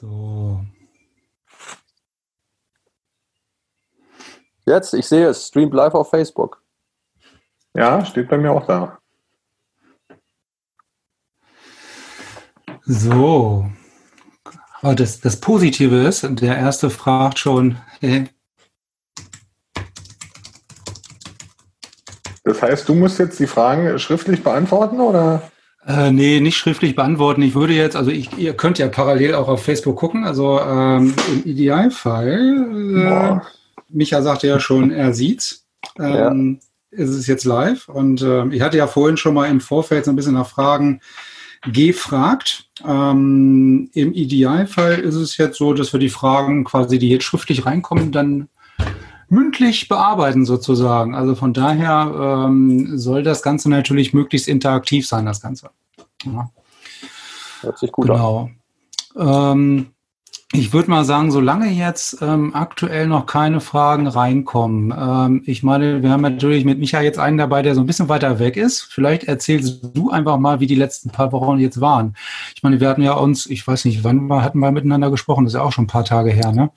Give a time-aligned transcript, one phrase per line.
[0.00, 0.60] So.
[4.66, 6.64] Jetzt, ich sehe es, streamt live auf Facebook.
[7.76, 8.98] Ja, steht bei mir auch da.
[12.82, 13.70] So.
[14.80, 18.28] Aber das, das Positive ist, der erste fragt schon, hey,
[22.42, 25.50] Das heißt, du musst jetzt die Fragen schriftlich beantworten oder?
[25.86, 27.42] Äh, nee, nicht schriftlich beantworten.
[27.42, 30.24] Ich würde jetzt, also ich, ihr könnt ja parallel auch auf Facebook gucken.
[30.24, 33.46] Also ähm, im Idealfall, äh,
[33.90, 35.66] Micha sagte ja schon, er sieht's.
[35.98, 37.02] Ähm, ja.
[37.04, 37.88] Ist es jetzt live?
[37.88, 41.00] Und äh, ich hatte ja vorhin schon mal im Vorfeld so ein bisschen nach Fragen
[41.70, 42.68] gefragt.
[42.86, 47.66] Ähm, Im Idealfall ist es jetzt so, dass wir die Fragen quasi, die jetzt schriftlich
[47.66, 48.48] reinkommen, dann
[49.34, 51.14] mündlich bearbeiten sozusagen.
[51.14, 55.70] Also von daher ähm, soll das Ganze natürlich möglichst interaktiv sein, das Ganze.
[56.24, 56.50] Ja.
[57.60, 58.50] Hört sich gut genau.
[59.16, 59.58] an.
[59.58, 59.86] Ähm,
[60.52, 66.02] ich würde mal sagen, solange jetzt ähm, aktuell noch keine Fragen reinkommen, ähm, ich meine,
[66.02, 68.82] wir haben natürlich mit Micha jetzt einen dabei, der so ein bisschen weiter weg ist.
[68.82, 72.14] Vielleicht erzählst du einfach mal, wie die letzten paar Wochen jetzt waren.
[72.54, 75.44] Ich meine, wir hatten ja uns, ich weiß nicht, wann wir, hatten wir miteinander gesprochen,
[75.44, 76.70] das ist ja auch schon ein paar Tage her, ne?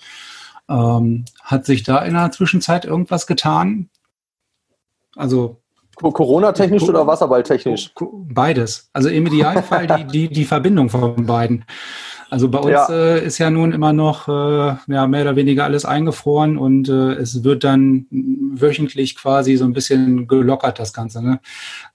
[0.69, 3.89] Ähm, hat sich da in der Zwischenzeit irgendwas getan?
[5.15, 5.61] Also
[5.95, 7.91] Corona-technisch oder Wasserball-technisch?
[8.29, 8.89] Beides.
[8.93, 11.65] Also im Idealfall die, die, die Verbindung von beiden.
[12.29, 12.89] Also bei uns ja.
[12.89, 17.13] Äh, ist ja nun immer noch äh, ja, mehr oder weniger alles eingefroren und äh,
[17.13, 21.23] es wird dann wöchentlich quasi so ein bisschen gelockert, das Ganze.
[21.23, 21.39] Ne?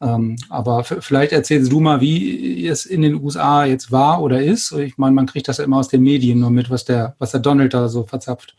[0.01, 4.73] Ähm, aber vielleicht erzählst du mal, wie es in den USA jetzt war oder ist.
[4.73, 7.33] Ich meine, man kriegt das ja immer aus den Medien nur mit, was der, was
[7.33, 8.55] der Donald da so verzapft.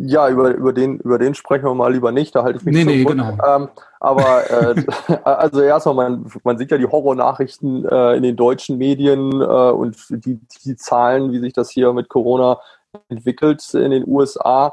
[0.00, 2.74] Ja, über, über, den, über den sprechen wir mal lieber nicht, da halte ich mich
[2.74, 3.36] nee, nee, genau.
[3.44, 3.68] Ähm,
[3.98, 4.84] aber äh,
[5.24, 9.96] also erstmal, man, man sieht ja die Horrornachrichten äh, in den deutschen Medien äh, und
[10.10, 12.60] die, die Zahlen, wie sich das hier mit Corona
[13.08, 14.72] entwickelt in den USA.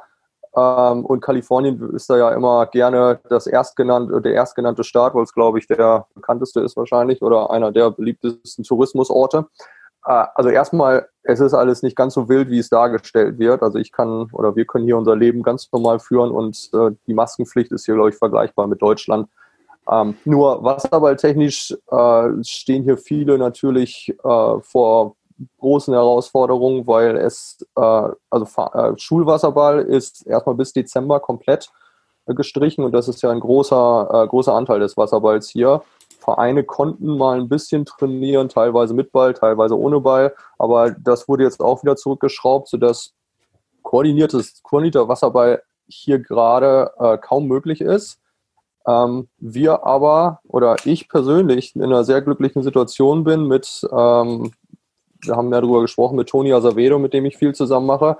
[0.55, 5.33] Ähm, und Kalifornien ist da ja immer gerne das erstgenannte, der erstgenannte Staat, weil es,
[5.33, 9.47] glaube ich, der bekannteste ist wahrscheinlich oder einer der beliebtesten Tourismusorte.
[10.05, 13.63] Äh, also erstmal, es ist alles nicht ganz so wild, wie es dargestellt wird.
[13.63, 17.13] Also ich kann oder wir können hier unser Leben ganz normal führen und äh, die
[17.13, 19.27] Maskenpflicht ist hier, glaube ich, vergleichbar mit Deutschland.
[19.91, 25.15] Ähm, nur wasserballtechnisch äh, stehen hier viele natürlich äh, vor
[25.59, 31.69] großen Herausforderungen, weil es, äh, also äh, Schulwasserball ist erstmal bis Dezember komplett
[32.27, 35.83] gestrichen und das ist ja ein großer, großer Anteil des Wasserballs hier.
[36.25, 41.43] Vereine konnten mal ein bisschen trainieren, teilweise mit Ball, teilweise ohne Ball, aber das wurde
[41.43, 43.13] jetzt auch wieder zurückgeschraubt, sodass
[43.83, 48.19] koordiniertes, koordinierter Wasserball hier gerade äh, kaum möglich ist.
[48.87, 54.51] Ähm, wir aber oder ich persönlich in einer sehr glücklichen Situation bin mit, ähm,
[55.21, 58.17] wir haben ja darüber gesprochen, mit Toni Azevedo, mit dem ich viel zusammen mache.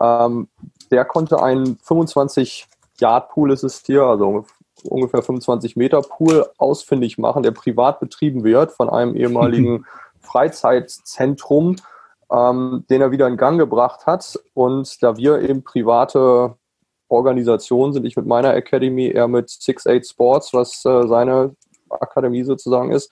[0.00, 0.48] Ähm,
[0.90, 2.66] der konnte einen 25
[3.00, 4.44] Yard Pool ist es hier, also
[4.88, 9.86] ungefähr 25 Meter Pool ausfindig machen, der privat betrieben wird von einem ehemaligen
[10.20, 11.76] Freizeitzentrum,
[12.30, 14.38] ähm, den er wieder in Gang gebracht hat.
[14.54, 16.56] Und da wir eben private
[17.08, 21.54] Organisationen sind, ich mit meiner Academy, er mit Six Eight Sports, was äh, seine
[21.90, 23.10] Akademie sozusagen ist,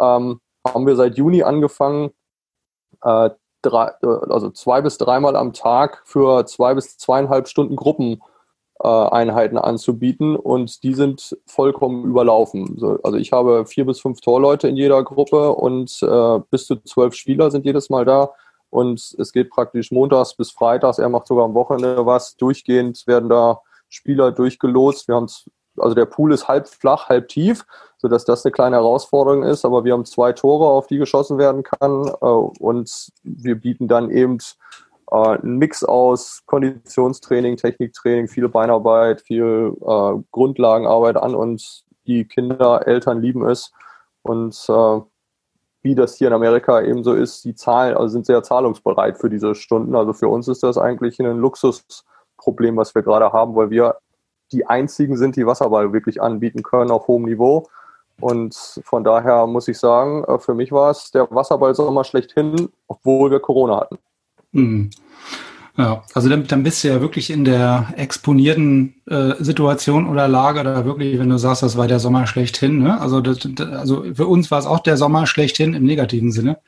[0.00, 2.10] ähm, haben wir seit Juni angefangen,
[3.02, 3.30] äh,
[3.62, 8.22] drei, äh, also zwei bis dreimal am Tag für zwei bis zweieinhalb Stunden Gruppen
[8.86, 12.80] Einheiten anzubieten und die sind vollkommen überlaufen.
[13.02, 17.14] Also ich habe vier bis fünf Torleute in jeder Gruppe und äh, bis zu zwölf
[17.14, 18.30] Spieler sind jedes Mal da
[18.70, 23.28] und es geht praktisch montags bis freitags, er macht sogar am Wochenende was, durchgehend werden
[23.28, 25.08] da Spieler durchgelost.
[25.08, 25.28] Wir haben
[25.78, 27.64] also der Pool ist halb flach, halb tief,
[27.98, 31.62] sodass das eine kleine Herausforderung ist, aber wir haben zwei Tore, auf die geschossen werden
[31.62, 34.38] kann äh, und wir bieten dann eben
[35.10, 42.86] äh, ein Mix aus Konditionstraining, Techniktraining, viel Beinarbeit, viel äh, Grundlagenarbeit an und die Kinder,
[42.86, 43.72] Eltern lieben es.
[44.22, 45.00] Und äh,
[45.82, 49.30] wie das hier in Amerika eben so ist, die Zahlen also sind sehr zahlungsbereit für
[49.30, 49.94] diese Stunden.
[49.94, 53.96] Also für uns ist das eigentlich ein Luxusproblem, was wir gerade haben, weil wir
[54.52, 57.68] die einzigen sind, die Wasserball wirklich anbieten können auf hohem Niveau.
[58.20, 63.30] Und von daher muss ich sagen, äh, für mich war es der Wasserball-Sommer schlechthin, obwohl
[63.30, 63.98] wir Corona hatten.
[64.52, 64.90] Mhm.
[65.78, 70.64] Ja, also dann, dann bist du ja wirklich in der exponierten äh, Situation oder Lage
[70.64, 72.82] da wirklich, wenn du sagst, das war der Sommer schlechthin.
[72.82, 73.00] Ne?
[73.00, 76.58] Also, das, also für uns war es auch der Sommer schlechthin im negativen Sinne.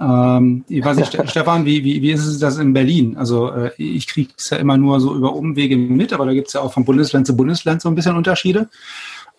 [0.00, 3.18] Ähm, ich weiß nicht, Stefan, wie, wie, wie ist es das in Berlin?
[3.18, 6.46] Also äh, ich kriege es ja immer nur so über Umwege mit, aber da gibt
[6.48, 8.70] es ja auch von Bundesland zu Bundesland so ein bisschen Unterschiede.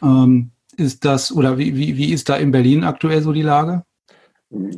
[0.04, 3.84] Ähm, ist das, oder wie, wie, wie ist da in Berlin aktuell so die Lage?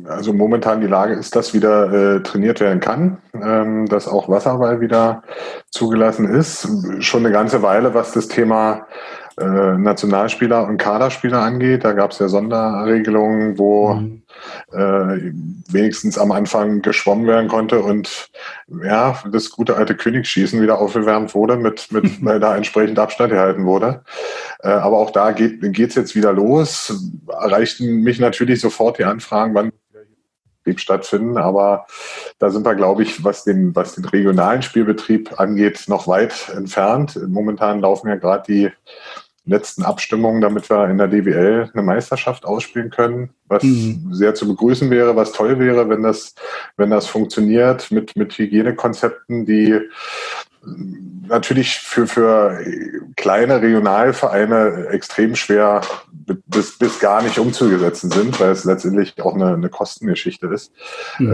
[0.06, 4.80] Also momentan die Lage ist, dass wieder äh, trainiert werden kann, ähm, dass auch Wasserball
[4.80, 5.22] wieder
[5.70, 6.68] zugelassen ist.
[7.02, 8.86] Schon eine ganze Weile, was das Thema
[9.42, 11.84] äh, Nationalspieler und Kaderspieler angeht.
[11.84, 14.22] Da gab es ja Sonderregelungen, wo mhm.
[14.72, 15.32] äh,
[15.72, 18.30] wenigstens am Anfang geschwommen werden konnte und
[18.84, 23.64] ja, das gute alte Königsschießen wieder aufgewärmt wurde, mit, mit weil da entsprechend Abstand gehalten
[23.64, 24.04] wurde.
[24.60, 26.94] Äh, aber auch da geht es jetzt wieder los.
[27.28, 29.72] Erreichten mich natürlich sofort die Anfragen, wann
[30.64, 31.36] Betrieb stattfinden.
[31.36, 31.86] Aber
[32.38, 37.18] da sind wir, glaube ich, was den, was den regionalen Spielbetrieb angeht, noch weit entfernt.
[37.28, 38.70] Momentan laufen ja gerade die
[39.44, 44.08] letzten Abstimmungen, damit wir in der DWL eine Meisterschaft ausspielen können, was mhm.
[44.12, 46.34] sehr zu begrüßen wäre, was toll wäre, wenn das,
[46.76, 49.80] wenn das funktioniert mit, mit Hygienekonzepten, die
[50.64, 52.58] natürlich für, für
[53.16, 55.80] kleine Regionalvereine extrem schwer
[56.46, 60.72] bis, bis gar nicht umzusetzen sind, weil es letztendlich auch eine, eine Kostengeschichte ist.
[61.18, 61.32] Mhm.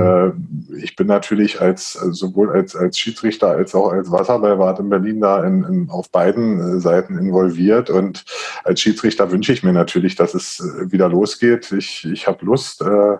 [0.72, 5.20] Äh, ich bin natürlich als sowohl als, als Schiedsrichter als auch als Wasserballwart in Berlin
[5.20, 8.24] da in, in, auf beiden äh, Seiten involviert und
[8.64, 11.72] als Schiedsrichter wünsche ich mir natürlich, dass es äh, wieder losgeht.
[11.72, 13.16] Ich, ich habe Lust, äh,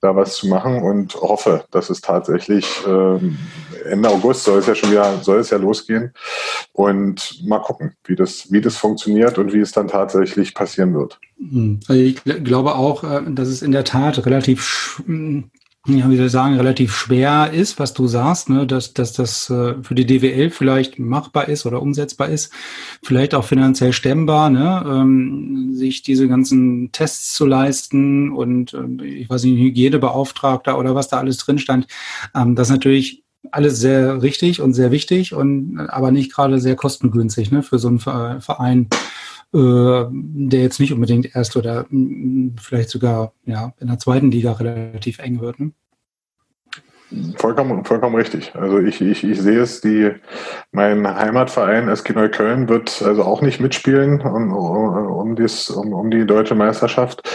[0.00, 3.18] da was zu machen und hoffe, dass es tatsächlich äh,
[3.90, 6.12] Ende August soll es ja schon wieder soll es ja losgehen
[6.72, 11.18] und mal gucken, wie das wie das funktioniert und wie es dann tatsächlich passieren wird.
[11.38, 11.80] Hm.
[11.88, 15.02] Also ich glaube auch, äh, dass es in der Tat relativ
[15.88, 19.48] ja, wie soll ich sagen, relativ schwer ist, was du sagst, ne, dass, dass das
[19.48, 22.52] äh, für die DWL vielleicht machbar ist oder umsetzbar ist,
[23.02, 29.30] vielleicht auch finanziell stemmbar, ne, ähm, sich diese ganzen Tests zu leisten und äh, ich
[29.30, 31.86] weiß nicht, Hygienebeauftragter oder was da alles drin stand.
[32.34, 37.50] Ähm, das natürlich alles sehr richtig und sehr wichtig und aber nicht gerade sehr kostengünstig
[37.50, 38.88] ne, für so einen Verein
[39.54, 44.52] äh, der jetzt nicht unbedingt erst oder mh, vielleicht sogar ja, in der zweiten Liga
[44.52, 45.58] relativ eng wird.
[45.58, 45.72] Ne?
[47.36, 48.54] Vollkommen, vollkommen richtig.
[48.54, 50.10] Also ich, ich, ich sehe es, die,
[50.72, 56.26] mein Heimatverein SG Neukölln wird also auch nicht mitspielen um, um, dies, um, um die
[56.26, 57.26] deutsche Meisterschaft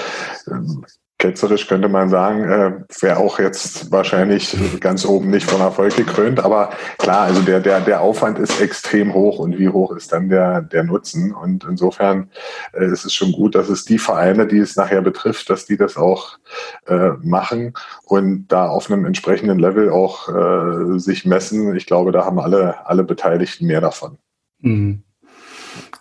[1.24, 6.42] ketzerisch könnte man sagen, äh, wäre auch jetzt wahrscheinlich ganz oben nicht von Erfolg gekrönt.
[6.42, 10.28] Aber klar, also der, der, der Aufwand ist extrem hoch und wie hoch ist dann
[10.28, 11.34] der, der Nutzen?
[11.34, 12.30] Und insofern
[12.74, 15.78] äh, ist es schon gut, dass es die Vereine, die es nachher betrifft, dass die
[15.78, 16.40] das auch
[16.88, 17.74] äh, machen
[18.04, 21.74] und da auf einem entsprechenden Level auch äh, sich messen.
[21.78, 24.18] Ich glaube, da haben alle, alle Beteiligten mehr davon.
[24.60, 25.04] Mhm.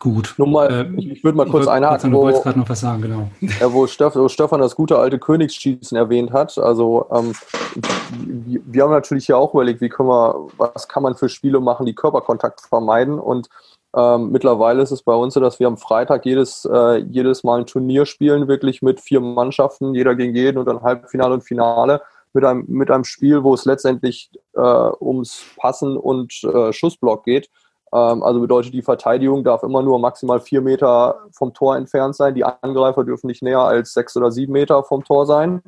[0.02, 0.34] Gut.
[0.36, 3.30] Nur mal, äh, ich würde mal kurz einhaken, wo, gerade noch was sagen, genau.
[3.60, 6.58] Ja, wo, Steff, wo Stefan das gute alte Königsschießen erwähnt hat.
[6.58, 7.32] Also ähm,
[8.16, 11.60] wir, wir haben natürlich ja auch überlegt, wie können wir, was kann man für Spiele
[11.60, 13.20] machen, die Körperkontakt vermeiden.
[13.20, 13.48] Und
[13.96, 17.60] ähm, mittlerweile ist es bei uns so, dass wir am Freitag jedes, äh, jedes Mal
[17.60, 22.02] ein Turnier spielen, wirklich mit vier Mannschaften, jeder gegen jeden und dann Halbfinale und Finale
[22.32, 27.50] mit einem, mit einem Spiel, wo es letztendlich äh, ums Passen und äh, Schussblock geht.
[27.92, 32.34] Ähm, also bedeutet, die Verteidigung darf immer nur maximal vier Meter vom Tor entfernt sein.
[32.34, 35.62] Die Angreifer dürfen nicht näher als sechs oder sieben Meter vom Tor sein.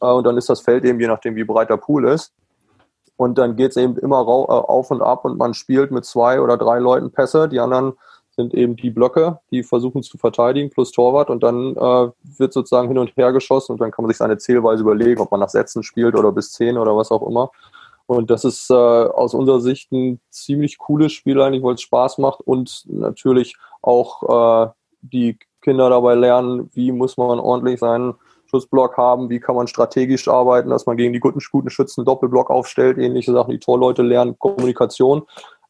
[0.00, 2.32] Äh, und dann ist das Feld eben, je nachdem, wie breit der Pool ist.
[3.16, 6.40] Und dann geht es eben immer äh, auf und ab und man spielt mit zwei
[6.40, 7.48] oder drei Leuten Pässe.
[7.48, 7.94] Die anderen
[8.30, 11.30] sind eben die Blöcke, die versuchen zu verteidigen, plus Torwart.
[11.30, 14.36] Und dann äh, wird sozusagen hin und her geschossen und dann kann man sich seine
[14.38, 17.50] Zählweise überlegen, ob man nach Sätzen spielt oder bis zehn oder was auch immer.
[18.06, 22.18] Und das ist äh, aus unserer Sicht ein ziemlich cooles Spiel eigentlich, weil es Spaß
[22.18, 24.70] macht und natürlich auch äh,
[25.02, 28.14] die Kinder dabei lernen, wie muss man ordentlich seinen
[28.48, 32.50] Schussblock haben, wie kann man strategisch arbeiten, dass man gegen die guten, guten Schützen Doppelblock
[32.50, 35.22] aufstellt, ähnliche Sachen, die Torleute lernen, Kommunikation.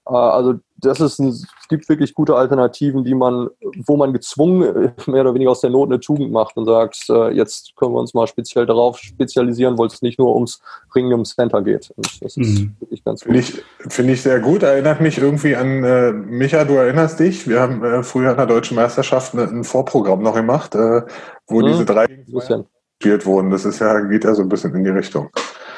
[0.09, 3.49] Äh, also das ist ein, es gibt wirklich gute Alternativen, die man,
[3.87, 7.31] wo man gezwungen mehr oder weniger aus der Not eine Tugend macht und sagt, äh,
[7.31, 10.61] jetzt können wir uns mal speziell darauf spezialisieren, weil es nicht nur ums
[10.95, 11.91] Ringen im Center geht.
[11.97, 12.77] Und das ist mhm.
[12.81, 13.33] wirklich ganz gut.
[13.33, 14.63] Finde ich, find ich sehr gut.
[14.63, 18.47] Erinnert mich irgendwie an äh, Micha, du erinnerst dich, wir haben äh, früher in der
[18.47, 21.03] Deutschen Meisterschaft ein Vorprogramm noch gemacht, äh,
[21.47, 21.67] wo mhm.
[21.67, 23.51] diese drei gespielt wurden.
[23.51, 25.31] Das ist ja, geht ja so ein bisschen in die Richtung.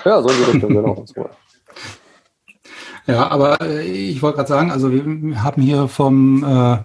[0.04, 1.04] Ja, so in die Richtung, genau.
[3.08, 6.78] Ja, aber äh, ich wollte gerade sagen, also wir haben hier vom äh,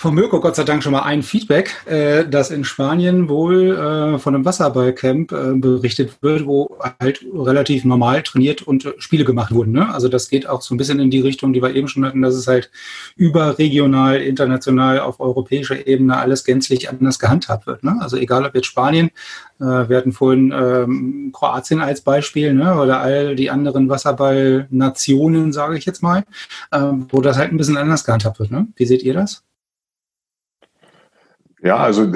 [0.00, 4.18] von Mirko Gott sei Dank schon mal ein Feedback, äh, dass in Spanien wohl äh,
[4.18, 9.52] von einem Wasserballcamp äh, berichtet wird, wo halt relativ normal trainiert und äh, Spiele gemacht
[9.52, 9.72] wurden.
[9.72, 9.92] Ne?
[9.92, 12.22] Also das geht auch so ein bisschen in die Richtung, die wir eben schon hatten,
[12.22, 12.70] dass es halt
[13.16, 17.84] überregional, international, auf europäischer Ebene alles gänzlich anders gehandhabt wird.
[17.84, 17.98] Ne?
[18.00, 19.10] Also egal ob jetzt Spanien,
[19.60, 22.74] äh, wir hatten vorhin ähm, Kroatien als Beispiel, ne?
[22.80, 26.24] oder all die anderen Wasserballnationen, sage ich jetzt mal,
[26.70, 26.80] äh,
[27.10, 28.50] wo das halt ein bisschen anders gehandhabt wird.
[28.50, 28.66] Ne?
[28.76, 29.44] Wie seht ihr das?
[31.62, 32.06] Ja, also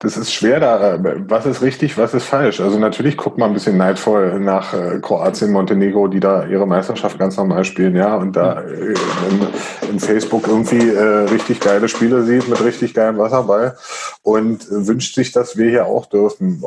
[0.00, 0.98] das ist schwer da.
[1.28, 2.60] Was ist richtig, was ist falsch?
[2.60, 7.18] Also natürlich guckt man ein bisschen neidvoll nach äh, Kroatien, Montenegro, die da ihre Meisterschaft
[7.20, 8.94] ganz normal spielen, ja, und da äh,
[9.30, 13.76] in, in Facebook irgendwie äh, richtig geile Spiele sieht mit richtig geilem Wasserball
[14.22, 16.60] und wünscht sich, dass wir hier auch dürfen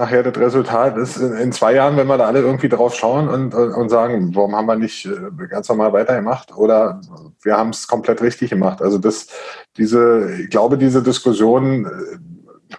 [0.00, 3.54] nachher das Resultat ist in, zwei Jahren, wenn wir da alle irgendwie drauf schauen und,
[3.54, 7.00] und sagen, warum haben wir nicht äh, ganz normal weitergemacht oder
[7.42, 8.82] wir haben es komplett richtig gemacht.
[8.82, 9.28] Also das,
[9.76, 12.78] diese, ich glaube, diese Diskussion, äh,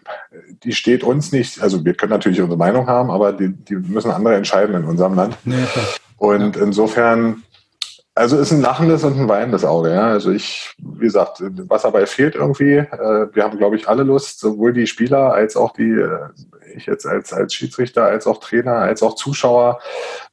[0.64, 4.12] die steht uns nicht, also wir können natürlich unsere Meinung haben, aber die, die müssen
[4.12, 5.38] andere entscheiden in unserem Land.
[6.18, 7.44] Und insofern,
[8.22, 9.94] also ist ein lachendes und ein weinendes Auge.
[9.94, 10.08] Ja?
[10.08, 12.78] Also ich, wie gesagt, Wasserball fehlt irgendwie.
[12.78, 16.02] Äh, wir haben, glaube ich, alle Lust, sowohl die Spieler als auch die
[16.76, 19.80] ich jetzt als, als Schiedsrichter, als auch Trainer, als auch Zuschauer,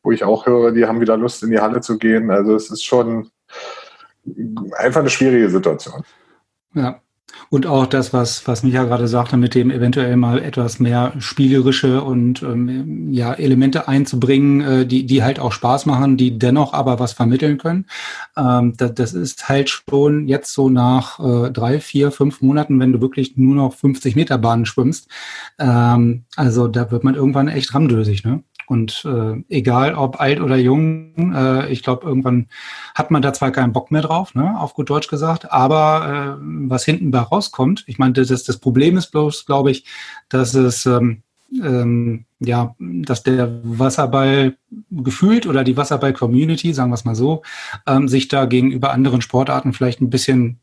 [0.02, 2.30] wo ich auch höre, die haben wieder Lust, in die Halle zu gehen.
[2.30, 3.30] Also es ist schon
[4.76, 6.04] einfach eine schwierige Situation.
[6.74, 7.00] Ja.
[7.50, 12.02] Und auch das, was, was Micha gerade sagte, mit dem eventuell mal etwas mehr spielerische
[12.02, 16.98] und ähm, ja, Elemente einzubringen, äh, die, die halt auch Spaß machen, die dennoch aber
[16.98, 17.86] was vermitteln können.
[18.36, 22.92] Ähm, das, das ist halt schon jetzt so nach äh, drei, vier, fünf Monaten, wenn
[22.92, 25.08] du wirklich nur noch 50 Meter Bahnen schwimmst.
[25.58, 28.42] Ähm, also da wird man irgendwann echt ramdösig, ne?
[28.68, 32.48] Und äh, egal ob alt oder jung, äh, ich glaube, irgendwann
[32.94, 36.44] hat man da zwar keinen Bock mehr drauf, ne, auf gut Deutsch gesagt, aber äh,
[36.68, 39.86] was hinten bei rauskommt, ich meine, das, das Problem ist bloß, glaube ich,
[40.28, 41.22] dass es ähm,
[41.52, 44.56] ähm, ja, dass der Wasserball
[44.90, 47.42] gefühlt oder die Wasserball-Community, sagen wir es mal so,
[47.86, 50.60] ähm, sich da gegenüber anderen Sportarten vielleicht ein bisschen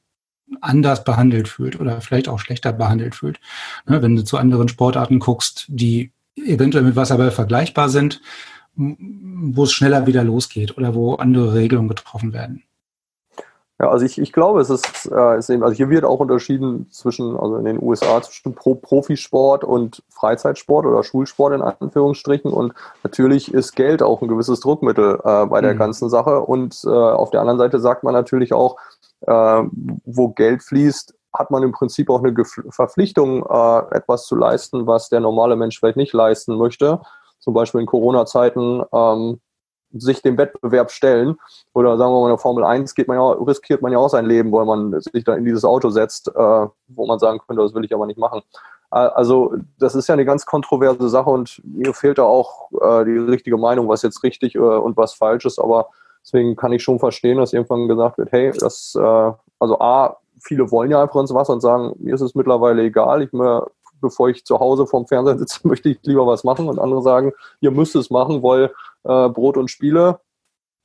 [0.61, 3.39] anders behandelt fühlt oder vielleicht auch schlechter behandelt fühlt.
[3.87, 6.11] Ne, wenn du zu anderen Sportarten guckst, die
[6.45, 8.21] eventuell mit Wasserball vergleichbar sind,
[8.75, 12.63] wo es schneller wieder losgeht oder wo andere Regelungen getroffen werden.
[13.77, 16.89] Ja, also ich, ich glaube, es ist, äh, ist eben, also hier wird auch unterschieden
[16.91, 22.53] zwischen, also in den USA zwischen Pro Profisport und Freizeitsport oder Schulsport in Anführungsstrichen.
[22.53, 22.73] Und
[23.03, 25.79] natürlich ist Geld auch ein gewisses Druckmittel äh, bei der mhm.
[25.79, 26.39] ganzen Sache.
[26.39, 28.77] Und äh, auf der anderen Seite sagt man natürlich auch,
[29.27, 29.63] äh,
[30.05, 32.33] wo Geld fließt, hat man im Prinzip auch eine
[32.69, 37.01] Verpflichtung, äh, etwas zu leisten, was der normale Mensch vielleicht nicht leisten möchte.
[37.39, 39.39] Zum Beispiel in Corona-Zeiten ähm,
[39.91, 41.37] sich dem Wettbewerb stellen.
[41.73, 44.09] Oder sagen wir mal, in der Formel 1 geht man ja, riskiert man ja auch
[44.09, 47.61] sein Leben, weil man sich da in dieses Auto setzt, äh, wo man sagen könnte,
[47.61, 48.41] das will ich aber nicht machen.
[48.91, 53.05] Äh, also das ist ja eine ganz kontroverse Sache und mir fehlt da auch äh,
[53.05, 55.59] die richtige Meinung, was jetzt richtig äh, und was falsch ist.
[55.59, 55.89] Aber
[56.23, 60.71] deswegen kann ich schon verstehen, dass irgendwann gesagt wird, hey, das, äh, also A, viele
[60.71, 63.67] wollen ja einfach ins Wasser und sagen, mir ist es mittlerweile egal, ich mir,
[63.99, 66.69] bevor ich zu Hause vorm Fernseher sitze, möchte ich lieber was machen.
[66.69, 68.71] Und andere sagen, ihr müsst es machen, weil
[69.03, 70.19] äh, Brot und Spiele.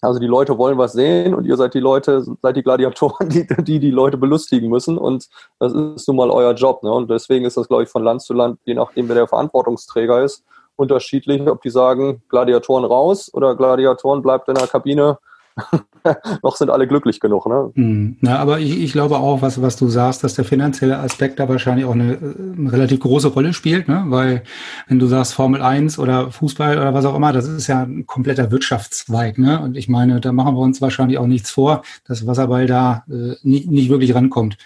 [0.03, 3.47] Also die Leute wollen was sehen und ihr seid die Leute, seid die Gladiatoren, die
[3.59, 4.97] die, die Leute belustigen müssen.
[4.97, 6.83] Und das ist nun mal euer Job.
[6.83, 6.91] Ne?
[6.91, 10.23] Und deswegen ist das, glaube ich, von Land zu Land, je nachdem, wer der Verantwortungsträger
[10.25, 10.43] ist,
[10.77, 15.19] unterschiedlich, ob die sagen, Gladiatoren raus oder Gladiatoren bleibt in der Kabine
[16.43, 17.47] noch sind alle glücklich genug.
[17.47, 18.17] Ne?
[18.21, 21.49] Na, aber ich, ich glaube auch, was, was du sagst, dass der finanzielle Aspekt da
[21.49, 22.19] wahrscheinlich auch eine,
[22.57, 24.05] eine relativ große Rolle spielt, ne?
[24.07, 24.43] weil
[24.89, 28.07] wenn du sagst Formel 1 oder Fußball oder was auch immer, das ist ja ein
[28.07, 29.39] kompletter Wirtschaftszweig.
[29.39, 29.61] Ne?
[29.61, 33.35] Und ich meine, da machen wir uns wahrscheinlich auch nichts vor, dass Wasserball da äh,
[33.43, 34.57] nicht, nicht wirklich rankommt.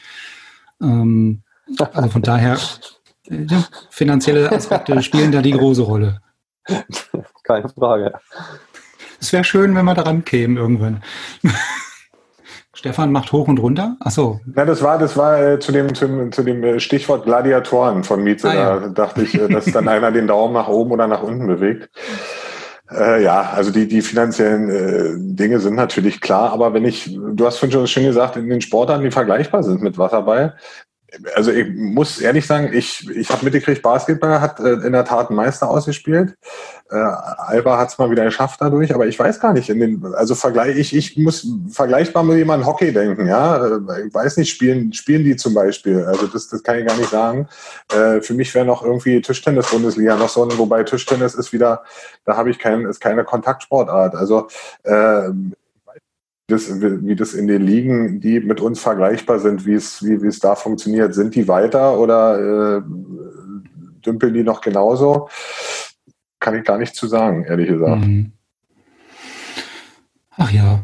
[0.80, 1.42] Ähm,
[1.92, 2.58] also von daher,
[3.28, 3.46] äh,
[3.90, 6.20] finanzielle Aspekte spielen da die große Rolle.
[7.42, 8.12] Keine Frage.
[9.24, 11.02] Es wäre schön, wenn wir daran kämen irgendwann.
[12.74, 13.96] Stefan macht hoch und runter.
[14.00, 14.38] Ach so.
[14.54, 18.22] Ja, das war, das war äh, zu, dem, zu, zu, dem äh, Stichwort Gladiatoren von
[18.22, 18.50] Mieze.
[18.50, 18.80] Ah, ja.
[18.80, 21.88] Da dachte ich, äh, dass dann einer den Daumen nach oben oder nach unten bewegt.
[22.90, 27.60] Äh, ja, also die, die finanziellen Dinge sind natürlich klar, aber wenn ich, du hast
[27.60, 30.54] schon schön gesagt, in den Sportarten, die vergleichbar sind mit Wasserball,
[31.34, 35.28] also ich muss ehrlich sagen, ich, ich habe mitgekriegt, Basketball hat äh, in der Tat
[35.28, 36.36] einen Meister ausgespielt.
[36.90, 39.68] Äh, Alba hat es mal wieder geschafft dadurch, aber ich weiß gar nicht.
[39.68, 43.64] In den, also vergleich, ich, ich muss vergleichbar mit jemandem Hockey denken, ja.
[43.64, 46.04] Äh, ich weiß nicht, spielen, spielen die zum Beispiel.
[46.04, 47.48] Also das, das kann ich gar nicht sagen.
[47.92, 51.84] Äh, für mich wäre noch irgendwie Tischtennis-Bundesliga noch so, wobei Tischtennis ist wieder,
[52.24, 54.14] da habe ich kein, ist keine Kontaktsportart.
[54.14, 54.48] Also
[54.82, 55.30] äh,
[56.46, 60.26] das, wie das in den Ligen, die mit uns vergleichbar sind, wie es, wie, wie
[60.26, 61.14] es da funktioniert.
[61.14, 62.82] Sind die weiter oder äh,
[64.04, 65.28] dümpeln die noch genauso?
[66.40, 68.06] Kann ich gar nicht zu sagen, ehrlich gesagt.
[68.06, 68.32] Mhm.
[70.36, 70.80] Ach ja.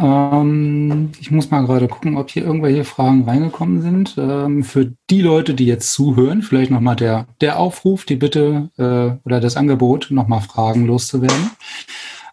[0.00, 4.14] Ähm, ich muss mal gerade gucken, ob hier irgendwelche Fragen reingekommen sind.
[4.16, 9.18] Ähm, für die Leute, die jetzt zuhören, vielleicht nochmal der, der Aufruf, die Bitte äh,
[9.26, 11.50] oder das Angebot, nochmal Fragen loszuwerden.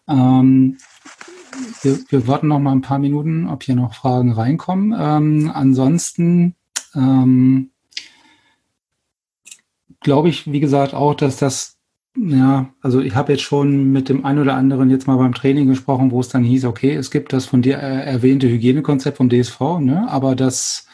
[0.08, 0.78] Ähm,
[1.82, 4.96] wir, wir warten noch mal ein paar Minuten, ob hier noch Fragen reinkommen.
[4.98, 6.56] Ähm, ansonsten
[6.96, 7.72] ähm,
[10.02, 11.78] glaube ich, wie gesagt, auch, dass das,
[12.16, 15.68] ja, also ich habe jetzt schon mit dem einen oder anderen jetzt mal beim Training
[15.68, 19.60] gesprochen, wo es dann hieß, okay, es gibt das von dir erwähnte Hygienekonzept vom DSV,
[19.80, 20.88] ne, aber das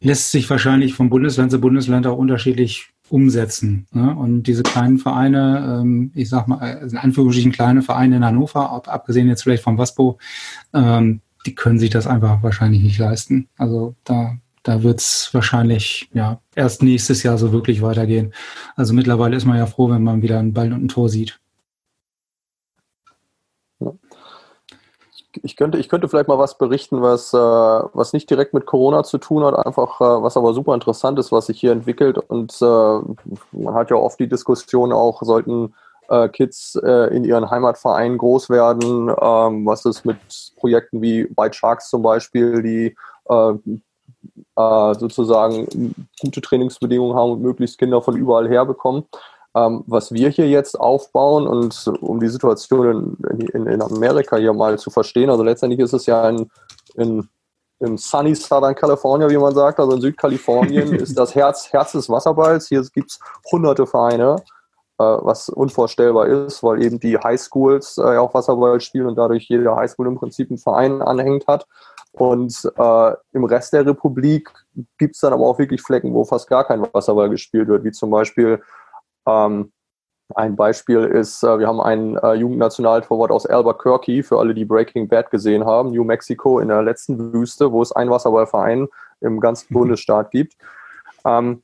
[0.00, 3.86] lässt sich wahrscheinlich von Bundesland zu Bundesland auch unterschiedlich umsetzen.
[3.92, 4.14] Ne?
[4.14, 8.70] Und diese kleinen Vereine, ähm, ich sag mal, äh, in Anführungsstrichen kleine Vereine in Hannover,
[8.70, 10.18] ab, abgesehen jetzt vielleicht vom WASPO,
[10.72, 13.48] ähm, die können sich das einfach wahrscheinlich nicht leisten.
[13.58, 18.32] Also da da wird es wahrscheinlich ja erst nächstes Jahr so wirklich weitergehen.
[18.76, 21.38] Also mittlerweile ist man ja froh, wenn man wieder einen Ball und ein Tor sieht.
[25.42, 29.02] Ich könnte, ich könnte vielleicht mal was berichten, was, äh, was nicht direkt mit Corona
[29.04, 32.18] zu tun hat, einfach äh, was aber super interessant ist, was sich hier entwickelt.
[32.18, 32.64] Und äh,
[33.52, 35.74] man hat ja oft die Diskussion auch, sollten
[36.08, 40.18] äh, Kids äh, in ihren Heimatvereinen groß werden, ähm, was ist mit
[40.56, 42.96] Projekten wie White Sharks zum Beispiel, die
[44.56, 49.04] äh, sozusagen gute Trainingsbedingungen haben und möglichst Kinder von überall her bekommen.
[49.56, 54.52] Ähm, was wir hier jetzt aufbauen und um die Situation in, in, in, Amerika hier
[54.52, 56.50] mal zu verstehen, also letztendlich ist es ja in,
[56.96, 57.28] in
[57.80, 62.08] im sunny Southern California, wie man sagt, also in Südkalifornien, ist das Herz, Herz des
[62.08, 62.68] Wasserballs.
[62.68, 63.20] Hier gibt es
[63.50, 64.36] hunderte Vereine,
[64.98, 69.74] äh, was unvorstellbar ist, weil eben die Highschools äh, auch Wasserball spielen und dadurch jede
[69.74, 71.66] Highschool im Prinzip einen Verein anhängt hat.
[72.12, 74.52] Und äh, im Rest der Republik
[74.98, 77.90] gibt es dann aber auch wirklich Flecken, wo fast gar kein Wasserball gespielt wird, wie
[77.90, 78.62] zum Beispiel
[79.26, 79.72] ähm,
[80.34, 85.08] ein Beispiel ist, äh, wir haben einen äh, Jugendnationaltorwart aus Albuquerque, für alle, die Breaking
[85.08, 88.88] Bad gesehen haben, New Mexico in der letzten Wüste, wo es einen Wasserballverein
[89.20, 89.74] im ganzen mhm.
[89.74, 90.54] Bundesstaat gibt.
[91.24, 91.62] Ähm,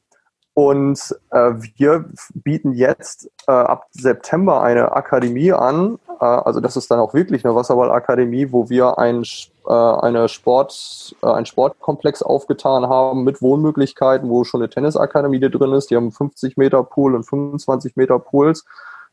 [0.54, 5.98] und äh, wir bieten jetzt äh, ab September eine Akademie an.
[6.20, 9.24] Äh, also das ist dann auch wirklich eine Wasserballakademie, wo wir ein, äh,
[9.68, 15.90] eine Sport, äh, einen Sportkomplex aufgetan haben mit Wohnmöglichkeiten, wo schon eine Tennisakademie drin ist.
[15.90, 18.64] Die haben 50 Meter Pool und 25 Meter Pools.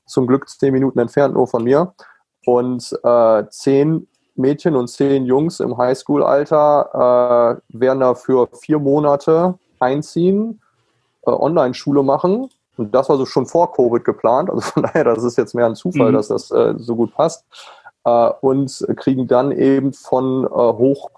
[0.06, 1.94] Zum Glück zehn Minuten entfernt nur von mir.
[2.46, 9.56] Und äh, zehn Mädchen und zehn Jungs im Highschool-Alter äh, werden da für vier Monate
[9.80, 10.62] einziehen
[11.26, 12.50] äh, Online-Schule machen.
[12.78, 14.50] Und das war so schon vor Covid geplant.
[14.50, 16.16] Also von daher, das ist jetzt mehr ein Zufall, mhm.
[16.16, 17.44] dass das äh, so gut passt.
[18.08, 21.10] Äh, und kriegen dann eben von äh, hoch,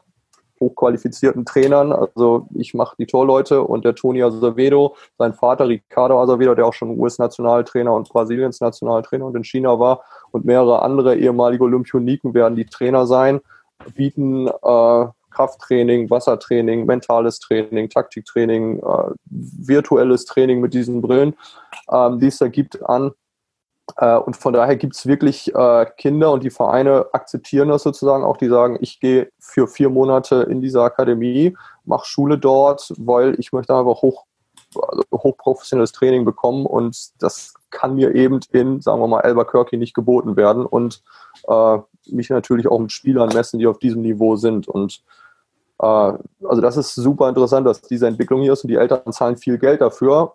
[0.59, 6.55] hochqualifizierten Trainern, also ich mache die Torleute und der Toni Azevedo, sein Vater Ricardo Azevedo,
[6.55, 11.63] der auch schon US-Nationaltrainer und Brasiliens Nationaltrainer und in China war und mehrere andere ehemalige
[11.63, 13.39] Olympioniken werden die Trainer sein,
[13.95, 21.35] bieten äh, Krafttraining, Wassertraining, mentales Training, Taktiktraining, äh, virtuelles Training mit diesen Brillen,
[21.91, 23.11] ähm, die es da gibt, an.
[23.97, 28.23] Äh, und von daher gibt es wirklich äh, Kinder und die Vereine akzeptieren das sozusagen
[28.23, 33.39] auch, die sagen, ich gehe für vier Monate in diese Akademie, mache Schule dort, weil
[33.39, 34.25] ich möchte einfach hoch,
[34.75, 39.93] also hochprofessionelles Training bekommen und das kann mir eben in, sagen wir mal, Albuquerque nicht
[39.93, 41.01] geboten werden und
[41.47, 44.67] äh, mich natürlich auch mit Spielern messen, die auf diesem Niveau sind.
[44.67, 45.03] Und
[45.79, 49.37] äh, also das ist super interessant, dass diese Entwicklung hier ist und die Eltern zahlen
[49.37, 50.33] viel Geld dafür.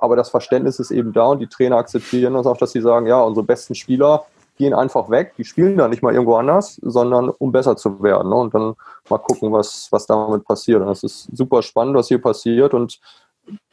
[0.00, 3.06] Aber das Verständnis ist eben da und die Trainer akzeptieren das auch, dass sie sagen,
[3.06, 4.26] ja, unsere besten Spieler
[4.58, 8.30] gehen einfach weg, die spielen dann nicht mal irgendwo anders, sondern um besser zu werden.
[8.30, 8.36] Ne?
[8.36, 8.74] Und dann
[9.08, 10.80] mal gucken, was, was damit passiert.
[10.80, 12.98] Und das ist super spannend, was hier passiert und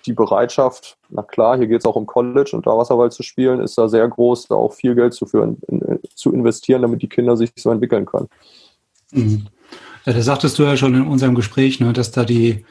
[0.05, 3.59] die Bereitschaft, na klar, hier geht es auch um College und da Wasserball zu spielen,
[3.59, 7.09] ist da sehr groß, da auch viel Geld zu, führen, in, zu investieren, damit die
[7.09, 8.27] Kinder sich so entwickeln können.
[9.11, 9.47] Mhm.
[10.05, 12.65] Ja, das sagtest du ja schon in unserem Gespräch, ne, dass da die,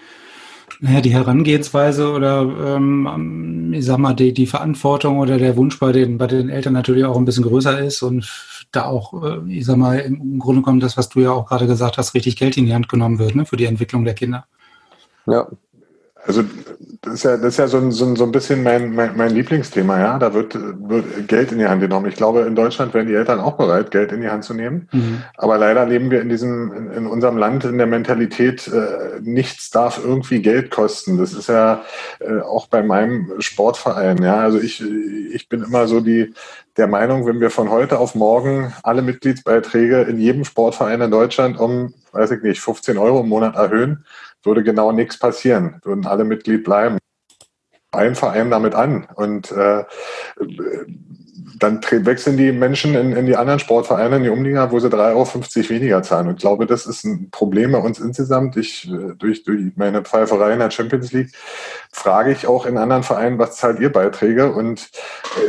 [0.83, 2.42] naja, die Herangehensweise oder
[2.75, 6.73] ähm, ich sag mal, die, die Verantwortung oder der Wunsch bei den, bei den Eltern
[6.73, 8.29] natürlich auch ein bisschen größer ist und
[8.73, 11.68] da auch, äh, ich sag mal, im Grunde genommen das, was du ja auch gerade
[11.68, 14.45] gesagt hast, richtig Geld in die Hand genommen wird, ne, für die Entwicklung der Kinder.
[15.27, 15.47] Ja,
[16.25, 16.45] also
[17.03, 19.17] das ist ja, das ist ja so, ein, so, ein, so ein bisschen mein, mein,
[19.17, 20.19] mein Lieblingsthema, ja.
[20.21, 22.07] Da wird, wird Geld in die Hand genommen.
[22.07, 24.89] Ich glaube, in Deutschland wären die Eltern auch bereit, Geld in die Hand zu nehmen.
[24.93, 25.25] Mhm.
[25.37, 29.71] Aber leider leben wir in diesem, in, in unserem Land in der Mentalität, äh, nichts
[29.71, 31.19] darf irgendwie Geld kosten.
[31.19, 31.83] Das ist ja
[32.21, 34.37] äh, auch bei meinem Sportverein, ja.
[34.37, 36.33] Also ich, ich bin immer so die,
[36.77, 41.59] der Meinung, wenn wir von heute auf morgen alle Mitgliedsbeiträge in jedem Sportverein in Deutschland
[41.59, 44.05] um, weiß ich nicht, 15 Euro im Monat erhöhen,
[44.42, 46.98] würde genau nichts passieren, würden alle Mitglied bleiben.
[47.92, 49.85] Ein Verein damit an und äh,
[51.62, 54.96] dann wechseln die Menschen in, in die anderen Sportvereine, in die Umliga, wo sie 3,50
[55.14, 56.28] Euro weniger zahlen.
[56.28, 58.57] Und ich glaube, das ist ein Problem bei uns insgesamt.
[58.57, 61.33] Ich, äh, durch, durch meine Pfeiferei in der Champions League
[61.92, 64.52] frage ich auch in anderen Vereinen, was zahlt ihr Beiträge?
[64.52, 64.90] Und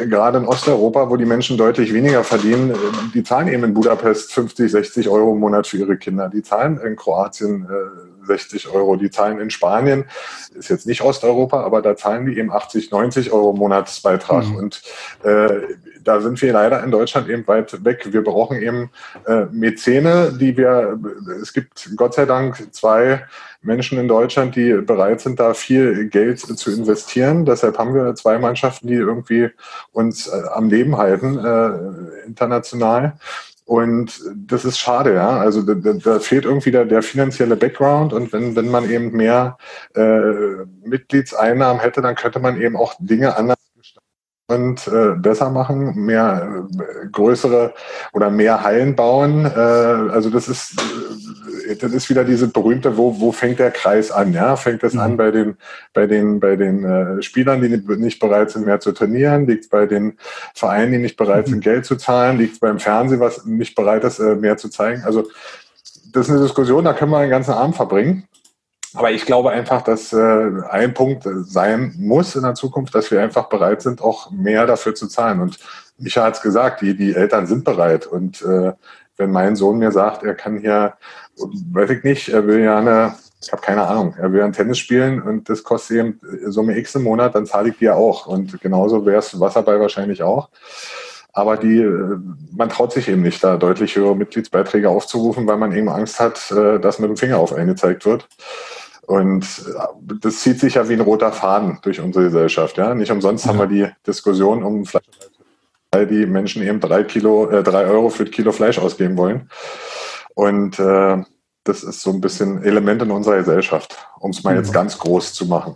[0.01, 2.75] äh, gerade in Osteuropa, wo die Menschen deutlich weniger verdienen, äh,
[3.13, 6.29] die zahlen eben in Budapest 50, 60 Euro im Monat für ihre Kinder.
[6.29, 8.96] Die zahlen in Kroatien äh, 60 Euro.
[8.96, 10.06] Die zahlen in Spanien,
[10.54, 14.48] ist jetzt nicht Osteuropa, aber da zahlen die eben 80, 90 Euro Monatsbeitrag.
[14.48, 14.56] Mhm.
[14.56, 14.82] Und
[15.24, 15.62] äh,
[16.04, 18.08] da sind wir leider in Deutschland eben weit weg.
[18.12, 18.90] Wir brauchen eben
[19.26, 21.00] äh, Mäzene, die wir,
[21.42, 23.26] es gibt Gott sei Dank zwei
[23.62, 27.46] Menschen in Deutschland, die bereit sind, da viel Geld zu investieren.
[27.46, 29.50] Deshalb haben wir zwei Mannschaften, die irgendwie
[29.92, 33.14] uns äh, am Leben halten, äh, international.
[33.65, 35.38] Und das ist schade, ja.
[35.39, 39.58] Also da, da fehlt irgendwie der, der, finanzielle Background und wenn, wenn man eben mehr
[39.95, 43.58] äh, Mitgliedseinnahmen hätte, dann könnte man eben auch Dinge anders
[44.47, 47.73] und äh, besser machen, mehr äh, größere
[48.12, 49.45] oder mehr Hallen bauen.
[49.45, 50.75] Äh, also das ist
[51.67, 54.34] äh, das ist wieder diese berühmte, wo, wo fängt der Kreis an?
[54.34, 54.99] Ja, fängt es mhm.
[54.99, 55.58] an bei den
[55.93, 59.47] bei den bei den äh, Spielern, die nicht bereit sind, mehr zu trainieren?
[59.47, 60.17] Liegt es bei den
[60.53, 61.62] Vereinen, die nicht bereit sind, mhm.
[61.62, 62.38] Geld zu zahlen?
[62.38, 65.03] Liegt es beim Fernsehen, was nicht bereit ist, äh, mehr zu zeigen?
[65.06, 65.23] Also
[66.12, 68.27] das ist eine Diskussion, da können wir einen ganzen Abend verbringen.
[68.95, 73.21] Aber ich glaube einfach, dass äh, ein Punkt sein muss in der Zukunft, dass wir
[73.21, 75.39] einfach bereit sind, auch mehr dafür zu zahlen.
[75.41, 75.58] Und
[75.97, 78.06] Micha hat es gesagt, die, die Eltern sind bereit.
[78.06, 78.73] Und äh,
[79.17, 80.93] wenn mein Sohn mir sagt, er kann hier,
[81.38, 84.77] weiß ich nicht, er will ja eine, ich habe keine Ahnung, er will ein Tennis
[84.77, 88.27] spielen und das kostet eben Summe X im Monat, dann zahle ich die ja auch.
[88.27, 90.49] Und genauso wäre es Wasserball wahrscheinlich auch.
[91.36, 92.17] Aber die, äh,
[92.56, 96.51] man traut sich eben nicht, da deutlich höhere Mitgliedsbeiträge aufzurufen, weil man eben Angst hat,
[96.51, 98.27] äh, dass mit dem Finger auf einen gezeigt wird.
[99.06, 102.78] Und äh, das zieht sich ja wie ein roter Faden durch unsere Gesellschaft.
[102.78, 102.96] Ja?
[102.96, 103.52] Nicht umsonst ja.
[103.52, 105.04] haben wir die Diskussion um Fleisch,
[105.92, 109.50] weil die Menschen eben drei Kilo, äh, drei Euro für ein Kilo Fleisch ausgeben wollen.
[110.36, 111.24] Und äh,
[111.63, 115.34] das ist so ein bisschen Element in unserer Gesellschaft, um es mal jetzt ganz groß
[115.34, 115.76] zu machen.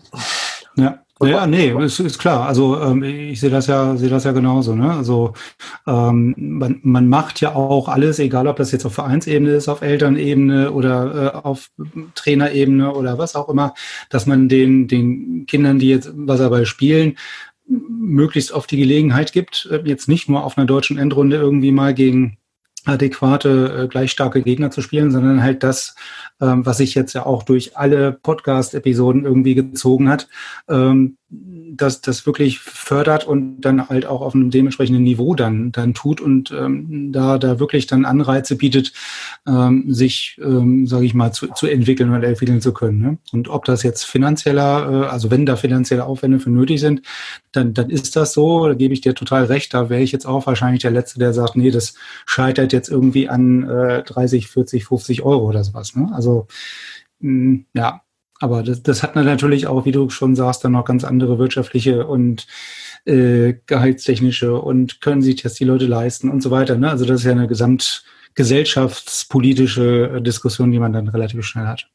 [0.75, 0.99] Ja.
[1.21, 2.47] Ja, nee, ist, ist klar.
[2.47, 4.75] Also ähm, ich sehe das ja, sehe das ja genauso.
[4.75, 4.91] Ne?
[4.93, 5.33] Also
[5.87, 9.81] ähm, man, man macht ja auch alles, egal ob das jetzt auf Vereinsebene ist, auf
[9.81, 11.71] Elternebene oder äh, auf
[12.13, 13.73] Trainerebene oder was auch immer,
[14.09, 17.17] dass man den den Kindern, die jetzt Wasserball spielen,
[17.67, 21.93] möglichst oft die Gelegenheit gibt, äh, jetzt nicht nur auf einer deutschen Endrunde irgendwie mal
[21.93, 22.37] gegen
[22.87, 25.95] adäquate, äh, gleich starke Gegner zu spielen, sondern halt das,
[26.41, 30.27] ähm, was sich jetzt ja auch durch alle Podcast-Episoden irgendwie gezogen hat,
[30.69, 35.93] ähm, dass das wirklich fördert und dann halt auch auf einem dementsprechenden Niveau dann dann
[35.93, 38.93] tut und ähm, da da wirklich dann Anreize bietet,
[39.45, 42.99] ähm, sich, ähm, sage ich mal, zu, zu entwickeln und entwickeln zu können.
[42.99, 43.17] Ne?
[43.33, 47.01] Und ob das jetzt finanzieller, äh, also wenn da finanzielle Aufwände für nötig sind,
[47.51, 48.67] dann dann ist das so.
[48.67, 49.73] Da gebe ich dir total recht.
[49.73, 53.27] Da wäre ich jetzt auch wahrscheinlich der Letzte, der sagt, nee, das scheitert jetzt irgendwie
[53.27, 55.93] an äh, 30, 40, 50 Euro oder sowas.
[55.95, 56.09] Ne?
[56.13, 56.47] Also
[57.19, 58.01] mh, mm, ja,
[58.39, 62.07] aber das, das hat natürlich auch, wie du schon sagst, dann noch ganz andere wirtschaftliche
[62.07, 62.47] und
[63.05, 66.77] äh, gehaltstechnische und können sich das die Leute leisten und so weiter.
[66.77, 66.89] Ne?
[66.89, 71.89] Also das ist ja eine gesamtgesellschaftspolitische Diskussion, die man dann relativ schnell hat.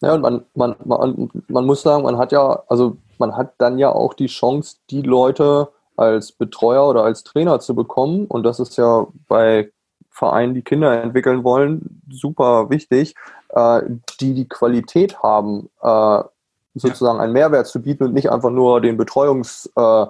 [0.00, 3.78] Ja, und man, man, man, man muss sagen, man hat ja, also man hat dann
[3.78, 8.26] ja auch die Chance, die Leute als Betreuer oder als Trainer zu bekommen.
[8.26, 9.72] Und das ist ja bei
[10.10, 13.14] Vereinen, die Kinder entwickeln wollen, super wichtig,
[13.50, 13.82] äh,
[14.20, 16.22] die die Qualität haben, äh,
[16.74, 20.06] sozusagen einen Mehrwert zu bieten und nicht einfach nur den Betreuungs, äh,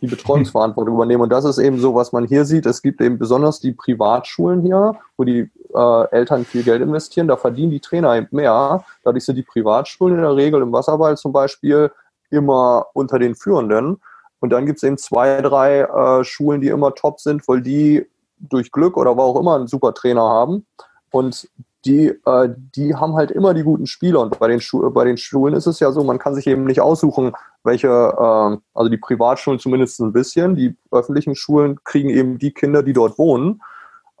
[0.00, 1.22] die Betreuungsverantwortung übernehmen.
[1.22, 2.66] Und das ist eben so, was man hier sieht.
[2.66, 7.28] Es gibt eben besonders die Privatschulen hier, wo die äh, Eltern viel Geld investieren.
[7.28, 8.84] Da verdienen die Trainer eben mehr.
[9.04, 11.90] Dadurch sind die Privatschulen in der Regel im Wasserball zum Beispiel
[12.30, 14.00] immer unter den Führenden.
[14.40, 18.06] Und dann gibt es eben zwei, drei äh, Schulen, die immer top sind, weil die
[18.38, 20.66] durch Glück oder wo auch immer einen super Trainer haben.
[21.12, 21.48] Und
[21.84, 24.20] die, äh, die haben halt immer die guten Spieler.
[24.20, 26.64] Und bei den, Schu bei den Schulen ist es ja so, man kann sich eben
[26.64, 27.32] nicht aussuchen,
[27.64, 32.82] welche, äh, also die Privatschulen zumindest ein bisschen, die öffentlichen Schulen kriegen eben die Kinder,
[32.82, 33.62] die dort wohnen,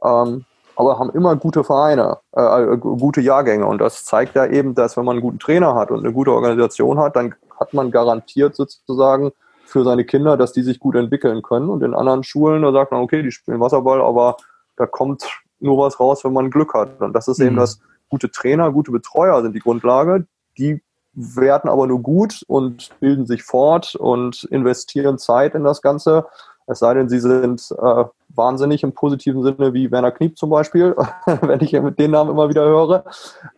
[0.02, 0.44] ähm,
[0.74, 3.66] aber haben immer gute Vereine, äh, äh gute Jahrgänge.
[3.66, 6.32] Und das zeigt ja eben, dass wenn man einen guten Trainer hat und eine gute
[6.32, 9.32] Organisation hat, dann hat man garantiert sozusagen
[9.64, 11.68] für seine Kinder, dass die sich gut entwickeln können.
[11.68, 14.36] Und in anderen Schulen, da sagt man, okay, die spielen Wasserball, aber
[14.76, 15.24] da kommt
[15.62, 17.00] nur was raus, wenn man Glück hat.
[17.00, 17.46] Und das ist mhm.
[17.46, 20.26] eben das gute Trainer, gute Betreuer sind die Grundlage.
[20.58, 20.82] Die
[21.14, 26.26] werden aber nur gut und bilden sich fort und investieren Zeit in das Ganze.
[26.66, 30.96] Es sei denn, sie sind äh, wahnsinnig im positiven Sinne, wie Werner Kniep zum Beispiel,
[31.26, 33.04] wenn ich den Namen immer wieder höre.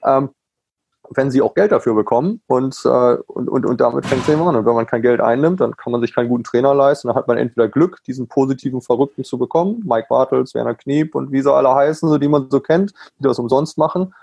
[0.02, 0.30] Ähm,
[1.10, 2.88] wenn sie auch Geld dafür bekommen und, äh,
[3.26, 4.56] und, und, und damit fängt es eben an.
[4.56, 7.08] Und wenn man kein Geld einnimmt, dann kann man sich keinen guten Trainer leisten.
[7.08, 11.32] Dann hat man entweder Glück, diesen positiven Verrückten zu bekommen, Mike Bartels, Werner Kniep und
[11.32, 14.14] wie sie alle heißen, so die man so kennt, die das umsonst machen.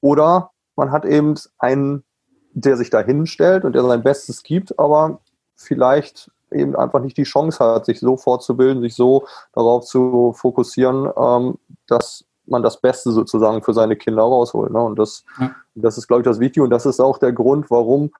[0.00, 2.04] Oder man hat eben einen,
[2.52, 5.20] der sich da hinstellt und der sein Bestes gibt, aber
[5.56, 11.10] vielleicht eben einfach nicht die Chance hat, sich so fortzubilden, sich so darauf zu fokussieren,
[11.16, 14.72] ähm, dass man das Beste sozusagen für seine Kinder rausholt.
[14.72, 14.80] Ne?
[14.80, 15.54] Und das, ja.
[15.74, 16.64] das ist, glaube ich, das Wichtige.
[16.64, 18.10] Und das ist auch der Grund, warum,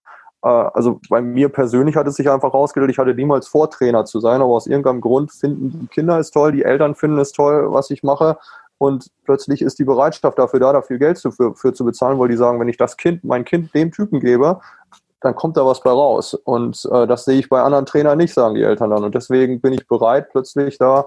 [0.42, 4.04] äh, also bei mir persönlich hat es sich einfach rausgestellt, ich hatte niemals vor, Trainer
[4.04, 7.32] zu sein, aber aus irgendeinem Grund finden die Kinder es toll, die Eltern finden es
[7.32, 8.38] toll, was ich mache.
[8.78, 12.28] Und plötzlich ist die Bereitschaft dafür da, dafür Geld zu, für, für zu bezahlen, weil
[12.28, 14.60] die sagen, wenn ich das Kind, mein Kind dem Typen gebe,
[15.20, 16.34] dann kommt da was bei raus.
[16.34, 19.02] Und äh, das sehe ich bei anderen Trainern nicht, sagen die Eltern dann.
[19.02, 21.06] Und deswegen bin ich bereit, plötzlich da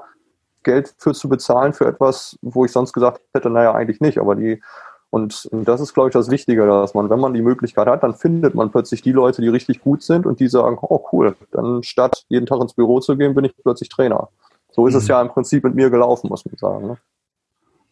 [0.63, 4.17] Geld für zu bezahlen für etwas, wo ich sonst gesagt hätte, naja, eigentlich nicht.
[4.17, 4.61] Aber die,
[5.09, 8.03] und, und das ist, glaube ich, das Wichtige, dass man, wenn man die Möglichkeit hat,
[8.03, 11.35] dann findet man plötzlich die Leute, die richtig gut sind und die sagen, oh cool,
[11.51, 14.29] dann statt jeden Tag ins Büro zu gehen, bin ich plötzlich Trainer.
[14.71, 14.99] So ist mhm.
[14.99, 16.87] es ja im Prinzip mit mir gelaufen, muss man sagen.
[16.87, 16.97] Ne?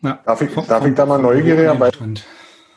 [0.01, 0.19] Ja.
[0.25, 1.91] Darf, ich, darf ich da mal neugieriger bei,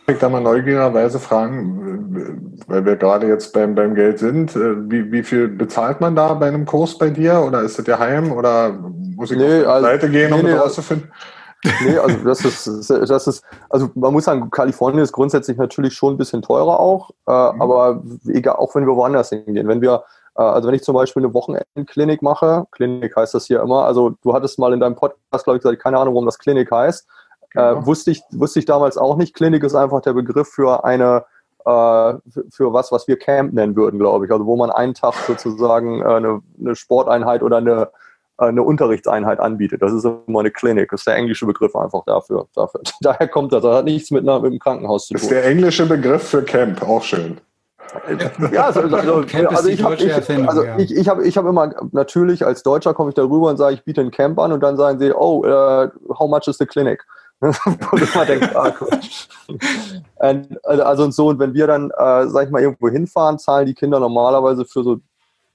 [0.06, 5.12] ich da mal neugierigerweise fragen, weil wir gerade jetzt beim, beim Geld sind, äh, wie,
[5.12, 7.42] wie viel bezahlt man da bei einem Kurs bei dir?
[7.46, 8.32] Oder ist das ja heim?
[8.32, 11.10] Oder muss ich nee, auf die also, Seite gehen, um nee, das rauszufinden?
[11.84, 16.14] Nee, also das ist, das ist, also man muss sagen, Kalifornien ist grundsätzlich natürlich schon
[16.14, 17.62] ein bisschen teurer auch, äh, mhm.
[17.62, 19.68] aber egal, auch wenn wir woanders hingehen.
[19.68, 20.02] Wenn wir,
[20.36, 24.14] äh, also wenn ich zum Beispiel eine Wochenendklinik mache, Klinik heißt das hier immer, also
[24.22, 27.06] du hattest mal in deinem Podcast, glaube ich, gesagt, keine Ahnung, warum das Klinik heißt.
[27.54, 27.80] Genau.
[27.80, 29.34] Äh, wusste, ich, wusste ich damals auch nicht.
[29.34, 31.24] Klinik ist einfach der Begriff für eine
[31.64, 32.14] äh,
[32.50, 34.32] für was, was wir Camp nennen würden, glaube ich.
[34.32, 37.90] Also wo man einen Tag sozusagen äh, eine, eine Sporteinheit oder eine,
[38.38, 39.82] äh, eine Unterrichtseinheit anbietet.
[39.82, 40.90] Das ist immer eine Klinik.
[40.90, 42.46] Das ist der englische Begriff einfach dafür.
[42.54, 42.80] dafür.
[43.00, 43.62] Daher kommt das.
[43.62, 45.20] Das hat nichts mit, einer, mit dem Krankenhaus zu tun.
[45.20, 47.40] Das ist der englische Begriff für Camp, auch schön.
[48.52, 50.78] Ja, also, also, also, also ich habe ich, also ja.
[50.78, 53.84] ich, ich hab, ich hab immer, natürlich als Deutscher komme ich darüber und sage, ich
[53.84, 57.04] biete ein Camp an und dann sagen sie, oh, uh, how much is the clinic?
[57.42, 58.88] Wo du mal denkst, ah, cool.
[60.16, 63.66] Also, also und so, und wenn wir dann, äh, sag ich mal, irgendwo hinfahren, zahlen
[63.66, 65.00] die Kinder normalerweise für so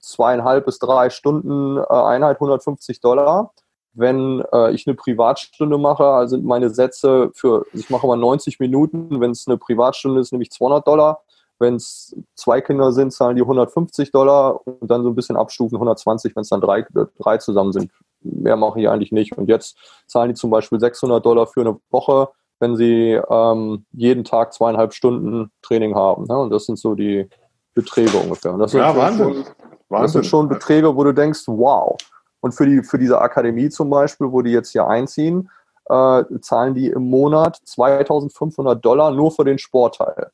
[0.00, 3.52] zweieinhalb bis drei Stunden äh, Einheit 150 Dollar.
[3.94, 8.60] Wenn äh, ich eine Privatstunde mache, also sind meine Sätze für, ich mache mal 90
[8.60, 11.22] Minuten, wenn es eine Privatstunde ist, nämlich 200 Dollar.
[11.58, 15.76] Wenn es zwei Kinder sind, zahlen die 150 Dollar und dann so ein bisschen abstufen
[15.76, 16.86] 120, wenn es dann drei,
[17.18, 17.90] drei zusammen sind.
[18.22, 19.36] Mehr mache ich eigentlich nicht.
[19.36, 19.76] Und jetzt
[20.06, 22.28] zahlen die zum Beispiel 600 Dollar für eine Woche,
[22.60, 26.24] wenn sie ähm, jeden Tag zweieinhalb Stunden Training haben.
[26.24, 26.36] Ne?
[26.38, 27.28] Und das sind so die
[27.74, 28.52] Beträge ungefähr.
[28.52, 29.24] Und das ja, sind Wahnsinn.
[29.24, 30.02] Schon, Wahnsinn.
[30.02, 31.96] Das sind schon Beträge, wo du denkst, wow.
[32.40, 35.50] Und für, die, für diese Akademie zum Beispiel, wo die jetzt hier einziehen,
[35.86, 40.30] äh, zahlen die im Monat 2500 Dollar nur für den Sportteil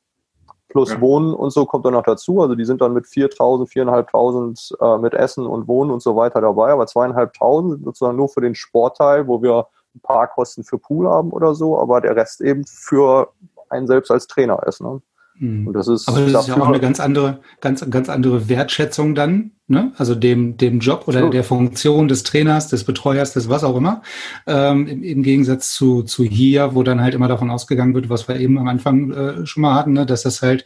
[0.74, 1.00] plus ja.
[1.00, 2.42] Wohnen und so kommt dann noch dazu.
[2.42, 6.40] Also die sind dann mit 4.000, 4.500 äh, mit Essen und Wohnen und so weiter
[6.40, 11.08] dabei, aber 2.500 sozusagen nur für den Sportteil, wo wir ein paar Kosten für Pool
[11.08, 13.28] haben oder so, aber der Rest eben für
[13.70, 14.80] einen selbst als Trainer ist.
[14.80, 15.00] Ne?
[15.38, 15.66] Mhm.
[15.66, 19.14] Und das ist, Aber das ist ja auch eine ganz andere, ganz, ganz andere Wertschätzung
[19.14, 19.92] dann, ne?
[19.96, 21.28] Also dem, dem Job oder so.
[21.30, 24.02] der Funktion des Trainers, des Betreuers, des was auch immer.
[24.46, 28.28] Ähm, im, im, Gegensatz zu, zu hier, wo dann halt immer davon ausgegangen wird, was
[28.28, 30.06] wir eben am Anfang äh, schon mal hatten, ne?
[30.06, 30.64] dass das halt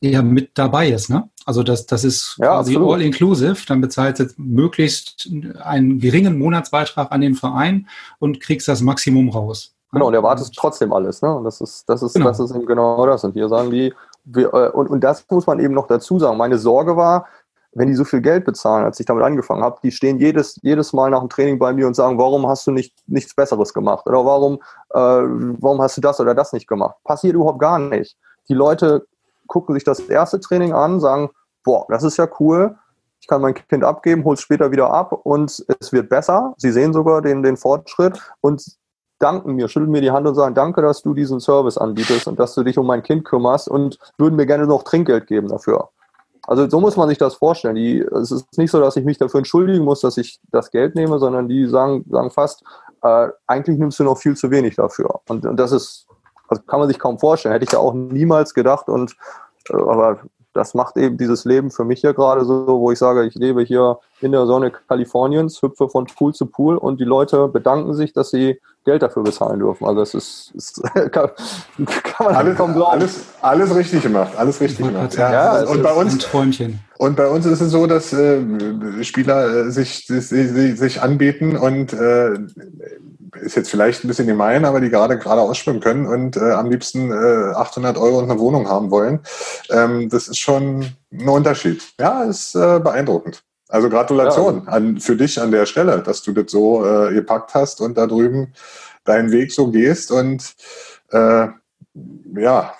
[0.00, 1.30] eher mit dabei ist, ne?
[1.46, 3.56] Also das, das ist ja, quasi all inclusive.
[3.66, 5.30] Dann bezahlst du möglichst
[5.62, 7.88] einen geringen Monatsbeitrag an den Verein
[8.18, 9.75] und kriegst das Maximum raus.
[9.92, 11.22] Genau, und erwartest trotzdem alles.
[11.22, 11.34] Ne?
[11.34, 12.26] Und das ist, das ist, genau.
[12.26, 13.24] das ist eben genau das.
[13.24, 13.94] Und wir sagen die,
[14.24, 16.36] wir, äh, und, und das muss man eben noch dazu sagen.
[16.36, 17.26] Meine Sorge war,
[17.72, 20.92] wenn die so viel Geld bezahlen, als ich damit angefangen habe, die stehen jedes, jedes
[20.92, 24.06] Mal nach dem Training bei mir und sagen, warum hast du nicht nichts Besseres gemacht?
[24.06, 24.54] Oder warum,
[24.94, 26.96] äh, warum hast du das oder das nicht gemacht?
[27.04, 28.16] Passiert überhaupt gar nicht.
[28.48, 29.06] Die Leute
[29.46, 31.30] gucken sich das erste Training an, sagen,
[31.64, 32.76] boah, das ist ja cool.
[33.20, 36.54] Ich kann mein Kind abgeben, hole es später wieder ab und es wird besser.
[36.56, 38.64] Sie sehen sogar den, den Fortschritt und
[39.18, 42.38] danken mir, schütteln mir die Hand und sagen, danke, dass du diesen Service anbietest und
[42.38, 45.88] dass du dich um mein Kind kümmerst und würden mir gerne noch Trinkgeld geben dafür.
[46.46, 47.74] Also so muss man sich das vorstellen.
[47.74, 50.94] Die, es ist nicht so, dass ich mich dafür entschuldigen muss, dass ich das Geld
[50.94, 52.62] nehme, sondern die sagen, sagen fast,
[53.02, 55.20] äh, eigentlich nimmst du noch viel zu wenig dafür.
[55.28, 56.06] Und, und das ist,
[56.48, 57.52] also kann man sich kaum vorstellen.
[57.52, 58.88] Hätte ich ja auch niemals gedacht.
[58.88, 59.16] Und
[59.70, 60.20] äh, aber
[60.52, 63.62] das macht eben dieses Leben für mich hier gerade so, wo ich sage, ich lebe
[63.62, 68.12] hier in der Sonne Kaliforniens, hüpfe von Pool zu Pool und die Leute bedanken sich,
[68.12, 69.84] dass sie Geld dafür bezahlen dürfen.
[69.84, 72.92] Also das ist, ist kann, kann, man alles, kaum glauben.
[72.92, 75.14] Alles, alles richtig gemacht, alles richtig gemacht.
[75.16, 76.78] Ja, ja und bei uns ein Träumchen.
[76.98, 78.40] Und bei uns ist es so, dass äh,
[79.02, 82.38] Spieler äh, sich, sich, sich anbieten und äh,
[83.40, 86.70] ist jetzt vielleicht ein bisschen gemein, aber die gerade gerade ausschwimmen können und äh, am
[86.70, 89.20] liebsten äh, 800 Euro und eine Wohnung haben wollen.
[89.68, 91.82] Ähm, das ist schon ein Unterschied.
[91.98, 93.42] Ja, ist äh, beeindruckend.
[93.68, 94.72] Also Gratulation ja.
[94.72, 98.06] an, für dich an der Stelle, dass du das so äh, gepackt hast und da
[98.06, 98.52] drüben
[99.04, 100.54] deinen Weg so gehst und
[101.10, 101.48] äh,
[102.36, 102.74] ja,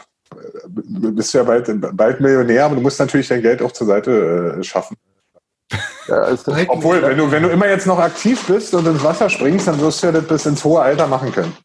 [0.74, 4.56] du bist ja bald, bald Millionär, aber du musst natürlich dein Geld auch zur Seite
[4.58, 4.96] äh, schaffen.
[6.06, 6.28] Ja,
[6.68, 9.80] Obwohl, wenn du, wenn du immer jetzt noch aktiv bist und ins Wasser springst, dann
[9.80, 11.56] wirst du ja das bis ins hohe Alter machen können.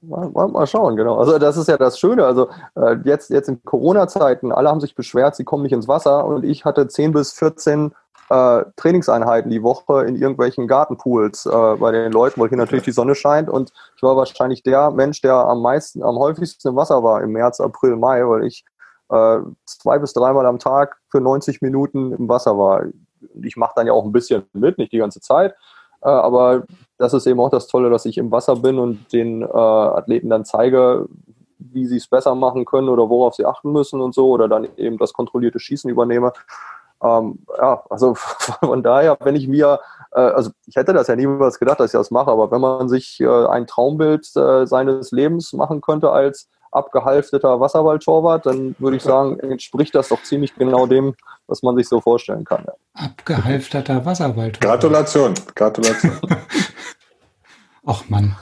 [0.00, 1.16] Mal, mal, schauen, genau.
[1.16, 2.24] Also das ist ja das Schöne.
[2.24, 6.24] Also äh, jetzt, jetzt in Corona-Zeiten, alle haben sich beschwert, sie kommen nicht ins Wasser
[6.24, 7.92] und ich hatte 10 bis 14
[8.30, 12.92] äh, Trainingseinheiten die Woche in irgendwelchen Gartenpools äh, bei den Leuten, weil hier natürlich die
[12.92, 17.02] Sonne scheint und ich war wahrscheinlich der Mensch, der am meisten, am häufigsten im Wasser
[17.02, 18.64] war im März, April, Mai, weil ich
[19.10, 22.84] äh, zwei bis dreimal am Tag für 90 Minuten im Wasser war.
[23.42, 25.54] Ich mache dann ja auch ein bisschen mit, nicht die ganze Zeit,
[26.02, 26.64] äh, aber
[26.98, 30.28] das ist eben auch das Tolle, dass ich im Wasser bin und den äh, Athleten
[30.28, 31.06] dann zeige,
[31.58, 34.68] wie sie es besser machen können oder worauf sie achten müssen und so oder dann
[34.76, 36.32] eben das kontrollierte Schießen übernehme.
[37.02, 38.14] Ähm, ja, also
[38.60, 39.80] von daher, wenn ich mir,
[40.12, 42.88] äh, also ich hätte das ja niemals gedacht, dass ich das mache, aber wenn man
[42.88, 49.02] sich äh, ein Traumbild äh, seines Lebens machen könnte als abgehalfteter Wasserballtorwart, dann würde ich
[49.02, 51.14] sagen, entspricht das doch ziemlich genau dem,
[51.46, 52.64] was man sich so vorstellen kann.
[52.66, 52.74] Ja.
[52.94, 54.60] Abgehalfterter Wasserballtorwart.
[54.60, 56.12] Gratulation, Gratulation.
[57.86, 58.36] Ach Mann.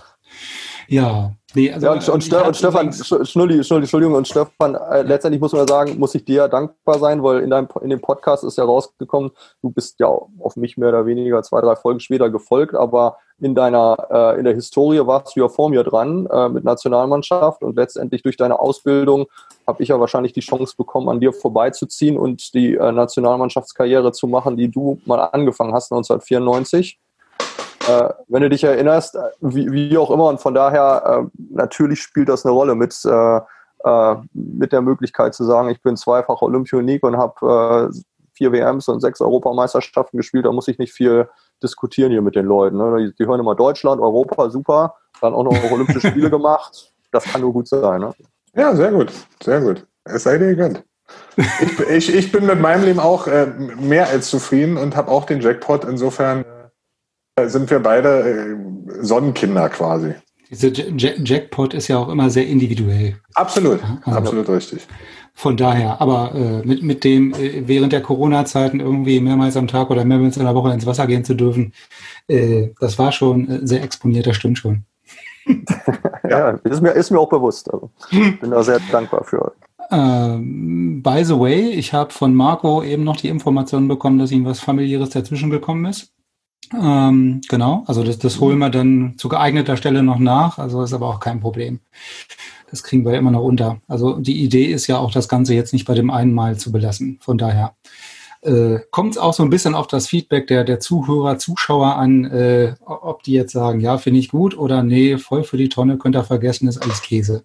[0.88, 5.02] Ja, nee, also ja, und, und, Ste und Stefan, Schnulli, Schnulli, Entschuldigung, und Stefan, äh,
[5.02, 8.44] letztendlich muss man sagen, muss ich dir dankbar sein, weil in deinem in dem Podcast
[8.44, 12.30] ist ja rausgekommen, du bist ja auf mich mehr oder weniger zwei, drei Folgen später
[12.30, 16.48] gefolgt, aber in deiner, äh, in der Historie warst du ja vor mir dran äh,
[16.48, 19.26] mit Nationalmannschaft und letztendlich durch deine Ausbildung
[19.66, 24.26] habe ich ja wahrscheinlich die Chance bekommen, an dir vorbeizuziehen und die äh, Nationalmannschaftskarriere zu
[24.26, 26.98] machen, die du mal angefangen hast 1994.
[27.88, 32.28] Äh, wenn du dich erinnerst, wie, wie, auch immer, und von daher, äh, natürlich spielt
[32.28, 33.40] das eine Rolle mit, äh,
[33.84, 38.00] äh mit der Möglichkeit zu sagen, ich bin zweifach Olympionik und habe äh,
[38.36, 41.28] vier WMs und sechs Europameisterschaften gespielt, da muss ich nicht viel
[41.62, 42.76] diskutieren hier mit den Leuten.
[42.76, 43.06] Ne?
[43.06, 46.92] Die, die, hören immer Deutschland, Europa, super, dann auch noch Olympische Spiele gemacht.
[47.10, 48.00] Das kann nur gut sein.
[48.00, 48.12] Ne?
[48.54, 49.86] Ja, sehr gut, sehr gut.
[50.04, 50.84] Es sei dir gegönnt.
[51.36, 55.24] Ich, ich, ich, bin mit meinem Leben auch äh, mehr als zufrieden und habe auch
[55.24, 55.84] den Jackpot.
[55.84, 56.44] Insofern
[57.36, 58.56] äh, sind wir beide äh,
[59.02, 60.14] Sonnenkinder quasi.
[60.56, 63.16] Diese Jackpot ist ja auch immer sehr individuell.
[63.34, 64.86] Absolut, also, absolut richtig.
[65.34, 69.90] Von daher, aber äh, mit, mit dem äh, während der Corona-Zeiten irgendwie mehrmals am Tag
[69.90, 71.74] oder mehrmals in der Woche ins Wasser gehen zu dürfen,
[72.26, 74.84] äh, das war schon äh, sehr exponiert, das stimmt schon.
[76.30, 77.72] ja, ist mir, ist mir auch bewusst.
[77.72, 79.52] Also, bin da sehr dankbar für.
[79.90, 84.44] Ähm, by the way, ich habe von Marco eben noch die Information bekommen, dass ihm
[84.44, 86.15] was familiäres dazwischen gekommen ist.
[86.74, 90.92] Ähm, genau, also das, das holen wir dann zu geeigneter Stelle noch nach, also ist
[90.92, 91.80] aber auch kein Problem.
[92.70, 93.80] Das kriegen wir immer noch unter.
[93.86, 96.72] Also die Idee ist ja auch, das Ganze jetzt nicht bei dem einen Mal zu
[96.72, 97.18] belassen.
[97.20, 97.76] Von daher
[98.42, 102.24] äh, kommt es auch so ein bisschen auf das Feedback der, der Zuhörer, Zuschauer an,
[102.24, 105.98] äh, ob die jetzt sagen, ja, finde ich gut oder nee, voll für die Tonne,
[105.98, 107.44] könnt ihr vergessen, ist alles Käse.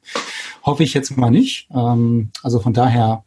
[0.63, 1.67] Hoffe ich jetzt mal nicht.
[1.73, 3.23] Ähm, also von daher,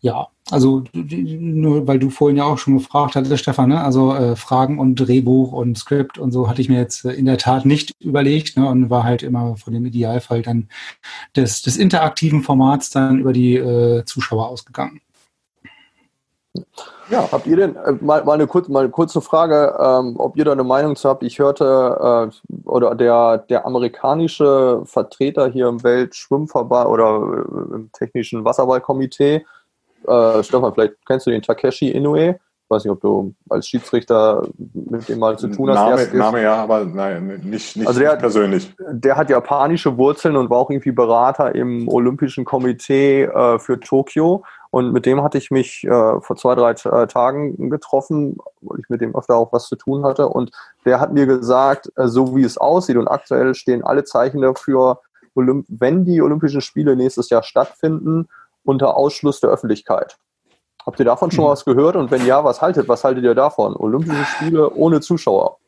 [0.00, 3.82] ja, also nur weil du vorhin ja auch schon gefragt hattest, Stefan, ne?
[3.82, 7.26] also äh, Fragen und Drehbuch und Skript und so hatte ich mir jetzt äh, in
[7.26, 8.68] der Tat nicht überlegt ne?
[8.68, 10.68] und war halt immer von dem Idealfall dann
[11.34, 15.00] des, des interaktiven Formats dann über die äh, Zuschauer ausgegangen.
[17.10, 20.36] Ja, habt ihr denn, äh, mal, mal, eine, kurz, mal eine kurze Frage, ähm, ob
[20.36, 21.22] ihr da eine Meinung zu habt?
[21.22, 28.44] Ich hörte, äh, oder der, der amerikanische Vertreter hier im Weltschwimmverband oder äh, im Technischen
[28.44, 29.44] Wasserballkomitee
[30.06, 32.38] äh, Stefan, vielleicht kennst du den Takeshi Inoue.
[32.66, 36.12] Ich weiß nicht, ob du als Schiedsrichter mit dem mal zu tun hast.
[36.12, 38.74] Name, Name ja, aber nein, nicht, nicht also der, persönlich.
[38.90, 44.42] Der hat japanische Wurzeln und war auch irgendwie Berater im Olympischen Komitee äh, für Tokio.
[44.70, 48.88] Und mit dem hatte ich mich äh, vor zwei, drei äh, Tagen getroffen, weil ich
[48.88, 50.28] mit dem öfter auch was zu tun hatte.
[50.28, 50.50] Und
[50.84, 55.00] der hat mir gesagt, äh, so wie es aussieht und aktuell stehen alle Zeichen dafür,
[55.36, 58.28] Olymp wenn die Olympischen Spiele nächstes Jahr stattfinden,
[58.66, 60.18] unter Ausschluss der Öffentlichkeit.
[60.84, 61.96] Habt ihr davon schon mal was gehört?
[61.96, 62.88] Und wenn ja, was haltet?
[62.88, 63.74] Was haltet ihr davon?
[63.74, 65.58] Olympische Spiele ohne Zuschauer.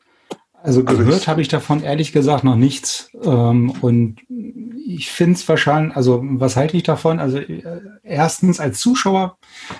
[0.61, 3.09] Also gehört habe ich davon ehrlich gesagt noch nichts.
[3.23, 7.19] Ähm, und ich finde es wahrscheinlich, also was halte ich davon?
[7.19, 7.63] Also äh,
[8.03, 9.37] erstens als Zuschauer,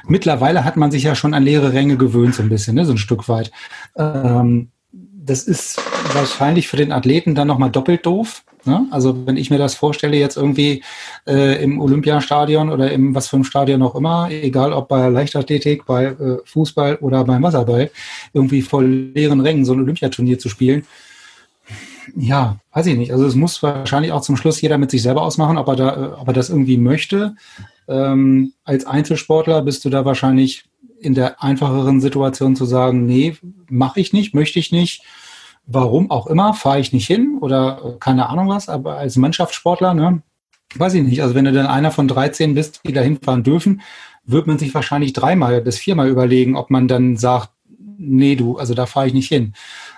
[0.08, 2.94] mittlerweile hat man sich ja schon an leere Ränge gewöhnt, so ein bisschen, ne, so
[2.94, 3.52] ein Stück weit.
[3.98, 5.82] Ähm, das ist
[6.14, 8.88] wahrscheinlich für den Athleten dann nochmal doppelt doof, Ne?
[8.92, 10.84] Also wenn ich mir das vorstelle, jetzt irgendwie
[11.26, 15.86] äh, im Olympiastadion oder im was für einem Stadion auch immer, egal ob bei Leichtathletik,
[15.86, 17.90] bei äh, Fußball oder beim Wasserball,
[18.34, 20.86] irgendwie vor leeren Rängen so ein Olympiaturnier zu spielen,
[22.16, 23.14] ja, weiß ich nicht.
[23.14, 26.18] Also es muss wahrscheinlich auch zum Schluss jeder mit sich selber ausmachen, ob er da,
[26.20, 27.36] ob er das irgendwie möchte.
[27.88, 30.66] Ähm, als Einzelsportler bist du da wahrscheinlich
[31.00, 33.38] in der einfacheren Situation zu sagen, nee,
[33.70, 35.04] mache ich nicht, möchte ich nicht.
[35.72, 39.94] Warum auch immer, fahre ich nicht hin oder äh, keine Ahnung was, aber als Mannschaftssportler,
[39.94, 40.24] ne,
[40.76, 41.22] weiß ich nicht.
[41.22, 43.82] Also wenn du dann einer von 13 bist, die da hinfahren dürfen,
[44.26, 47.52] wird man sich wahrscheinlich dreimal bis viermal überlegen, ob man dann sagt,
[47.98, 49.54] nee, du, also da fahre ich nicht hin.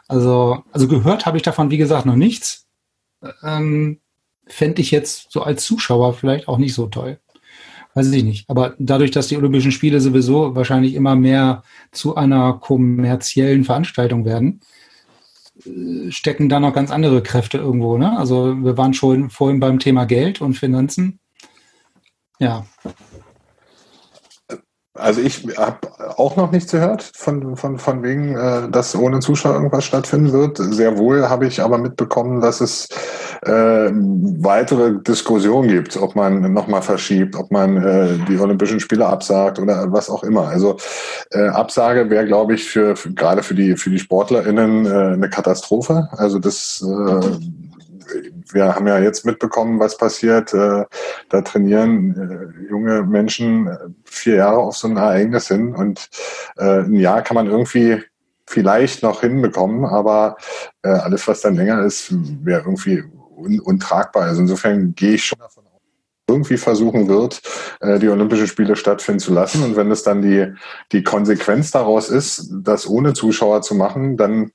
[0.07, 2.67] Also, also gehört habe ich davon, wie gesagt, noch nichts.
[3.43, 3.99] Ähm,
[4.47, 7.19] Fände ich jetzt so als Zuschauer vielleicht auch nicht so toll.
[7.93, 8.49] Weiß ich nicht.
[8.49, 14.61] Aber dadurch, dass die Olympischen Spiele sowieso wahrscheinlich immer mehr zu einer kommerziellen Veranstaltung werden,
[16.09, 17.97] stecken da noch ganz andere Kräfte irgendwo.
[17.97, 18.17] Ne?
[18.17, 21.19] Also wir waren schon vorhin beim Thema Geld und Finanzen.
[22.39, 22.65] Ja,
[24.93, 25.79] also ich habe
[26.17, 30.57] auch noch nichts gehört von, von, von wegen, äh, dass ohne Zuschauer irgendwas stattfinden wird.
[30.57, 32.89] Sehr wohl habe ich aber mitbekommen, dass es
[33.43, 39.59] äh, weitere Diskussionen gibt, ob man nochmal verschiebt, ob man äh, die Olympischen Spiele absagt
[39.59, 40.47] oder was auch immer.
[40.47, 40.77] Also
[41.31, 45.29] äh, Absage wäre, glaube ich, für, für gerade für die für die SportlerInnen äh, eine
[45.29, 46.07] Katastrophe.
[46.11, 47.37] Also das äh,
[48.53, 50.53] wir haben ja jetzt mitbekommen, was passiert.
[50.53, 50.85] Äh,
[51.29, 56.09] da trainieren äh, junge Menschen äh, vier Jahre auf so ein Ereignis hin und
[56.57, 58.03] ein Jahr kann man irgendwie
[58.45, 60.35] vielleicht noch hinbekommen, aber
[60.83, 62.13] alles, was dann länger ist,
[62.43, 63.03] wäre irgendwie
[63.41, 64.23] un untragbar.
[64.23, 65.81] Also insofern gehe ich schon davon aus,
[66.29, 67.41] irgendwie versuchen wird,
[67.83, 69.63] die Olympischen Spiele stattfinden zu lassen.
[69.63, 70.53] Und wenn es dann die,
[70.93, 74.51] die Konsequenz daraus ist, das ohne Zuschauer zu machen, dann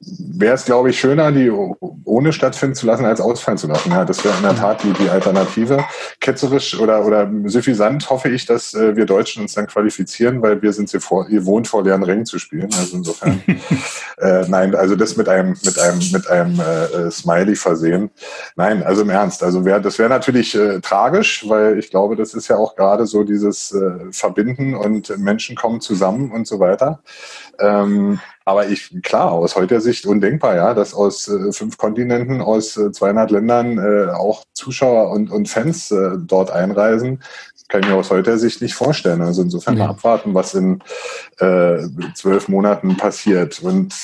[0.00, 3.90] wäre es, glaube ich, schöner, die ohne stattfinden zu lassen, als ausfallen zu lassen.
[3.90, 5.84] Ja, das wäre in der Tat die, die Alternative.
[6.20, 10.72] Ketzerisch oder, oder suffisant hoffe ich, dass äh, wir Deutschen uns dann qualifizieren, weil wir
[10.72, 12.70] sind sie vor, ihr wohnt vor leeren Rängen zu spielen.
[12.76, 13.42] Also insofern,
[14.18, 18.10] äh, nein, also das mit einem, mit einem, mit einem äh, Smiley versehen.
[18.56, 19.42] Nein, also im Ernst.
[19.42, 23.06] Also wäre, das wäre natürlich äh, tragisch, weil ich glaube, das ist ja auch gerade
[23.06, 27.00] so dieses äh, Verbinden und Menschen kommen zusammen und so weiter.
[27.58, 32.78] Ähm, aber ich, klar, aus heutiger Sicht undenkbar, ja, dass aus äh, fünf Kontinenten, aus
[32.78, 37.22] äh, 200 Ländern äh, auch Zuschauer und, und Fans äh, dort einreisen.
[37.68, 39.20] Kann ich mir aus heutiger Sicht nicht vorstellen.
[39.20, 39.90] Also insofern ja.
[39.90, 40.82] abwarten, was in
[41.40, 41.76] äh,
[42.14, 43.60] zwölf Monaten passiert.
[43.60, 43.94] Und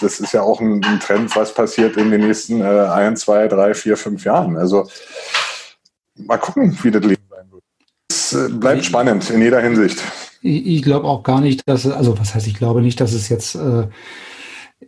[0.00, 3.48] das ist ja auch ein, ein Trend, was passiert in den nächsten äh, ein, zwei,
[3.48, 4.56] drei, vier, fünf Jahren.
[4.56, 4.88] Also
[6.14, 7.64] mal gucken, wie das Leben sein wird.
[8.08, 10.00] Es bleibt spannend in jeder Hinsicht
[10.42, 13.12] ich, ich glaube auch gar nicht, dass es, also was heißt, ich glaube nicht, dass
[13.12, 13.88] es jetzt äh,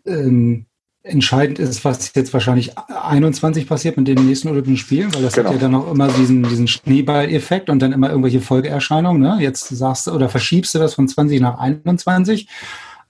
[0.07, 0.67] ähm,
[1.03, 5.49] entscheidend ist, was jetzt wahrscheinlich 21 passiert mit den nächsten Olympischen Spielen, weil das genau.
[5.49, 9.23] hat ja dann auch immer diesen, diesen Schneeball-Effekt und dann immer irgendwelche Folgeerscheinungen.
[9.23, 9.39] Ne?
[9.41, 12.49] Jetzt sagst du oder verschiebst du das von 20 nach 21.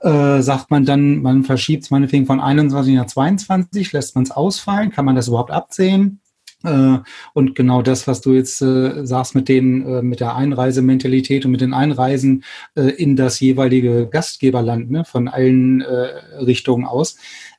[0.03, 4.31] Äh, sagt man dann, man verschiebt es meinetwegen von 21 nach 22, lässt man es
[4.31, 6.21] ausfallen, kann man das überhaupt absehen?
[6.65, 6.99] Äh,
[7.33, 11.53] und genau das, was du jetzt äh, sagst mit den, äh, mit der Einreisementalität und
[11.53, 12.45] mit den Einreisen
[12.75, 17.17] äh, in das jeweilige Gastgeberland, ne, von allen Richtungen aus.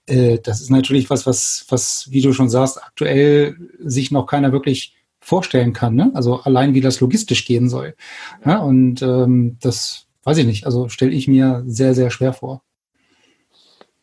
[0.08, 4.96] Das ist natürlich was, was, was, wie du schon sagst, aktuell sich noch keiner wirklich
[5.20, 5.96] vorstellen kann.
[5.96, 6.12] Ne?
[6.14, 7.96] Also allein wie das logistisch gehen soll.
[8.44, 10.66] Ja, und ähm, das weiß ich nicht.
[10.66, 12.64] Also stelle ich mir sehr, sehr schwer vor.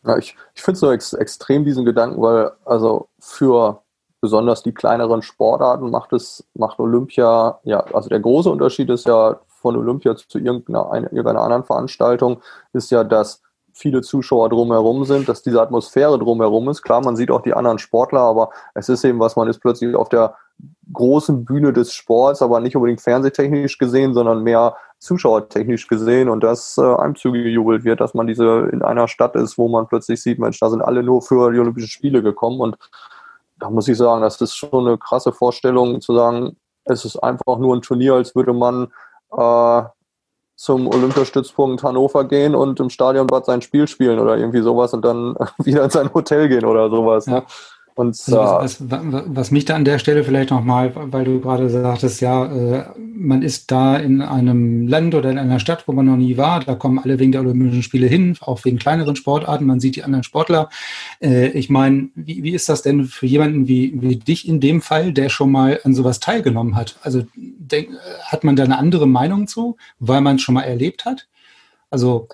[0.07, 3.83] Ja, ich ich finde es so ex extrem diesen Gedanken, weil also für
[4.21, 9.39] besonders die kleineren Sportarten macht es, macht Olympia, ja, also der große Unterschied ist ja
[9.47, 12.41] von Olympia zu irgendeiner, irgendeiner anderen Veranstaltung,
[12.73, 13.43] ist ja, dass
[13.73, 16.83] viele Zuschauer drumherum sind, dass diese Atmosphäre drumherum ist.
[16.83, 19.95] Klar, man sieht auch die anderen Sportler, aber es ist eben was, man ist plötzlich
[19.95, 20.35] auf der
[20.93, 26.77] großen Bühne des Sports, aber nicht unbedingt fernsehtechnisch gesehen, sondern mehr zuschauertechnisch gesehen und dass
[26.77, 30.41] äh, einem zugejubelt wird, dass man diese in einer Stadt ist, wo man plötzlich sieht,
[30.41, 32.77] Mensch, da sind alle nur für die Olympischen Spiele gekommen und
[33.59, 37.59] da muss ich sagen, das ist schon eine krasse Vorstellung zu sagen, es ist einfach
[37.59, 38.89] nur ein Turnier, als würde man
[39.37, 39.83] äh,
[40.57, 45.37] zum Olympiastützpunkt Hannover gehen und im Stadionbad sein Spiel spielen oder irgendwie sowas und dann
[45.59, 47.27] wieder in sein Hotel gehen oder sowas.
[47.27, 47.45] Ja.
[47.99, 51.69] Und also was, was, was, mich da an der Stelle vielleicht nochmal, weil du gerade
[51.69, 56.07] sagtest, ja, äh, man ist da in einem Land oder in einer Stadt, wo man
[56.07, 59.67] noch nie war, da kommen alle wegen der Olympischen Spiele hin, auch wegen kleineren Sportarten,
[59.67, 60.71] man sieht die anderen Sportler.
[61.21, 64.81] Äh, ich meine, wie, wie ist das denn für jemanden wie, wie dich in dem
[64.81, 67.01] Fall, der schon mal an sowas teilgenommen hat?
[67.03, 67.89] Also denk,
[68.23, 71.27] hat man da eine andere Meinung zu, weil man es schon mal erlebt hat?
[71.91, 72.29] Also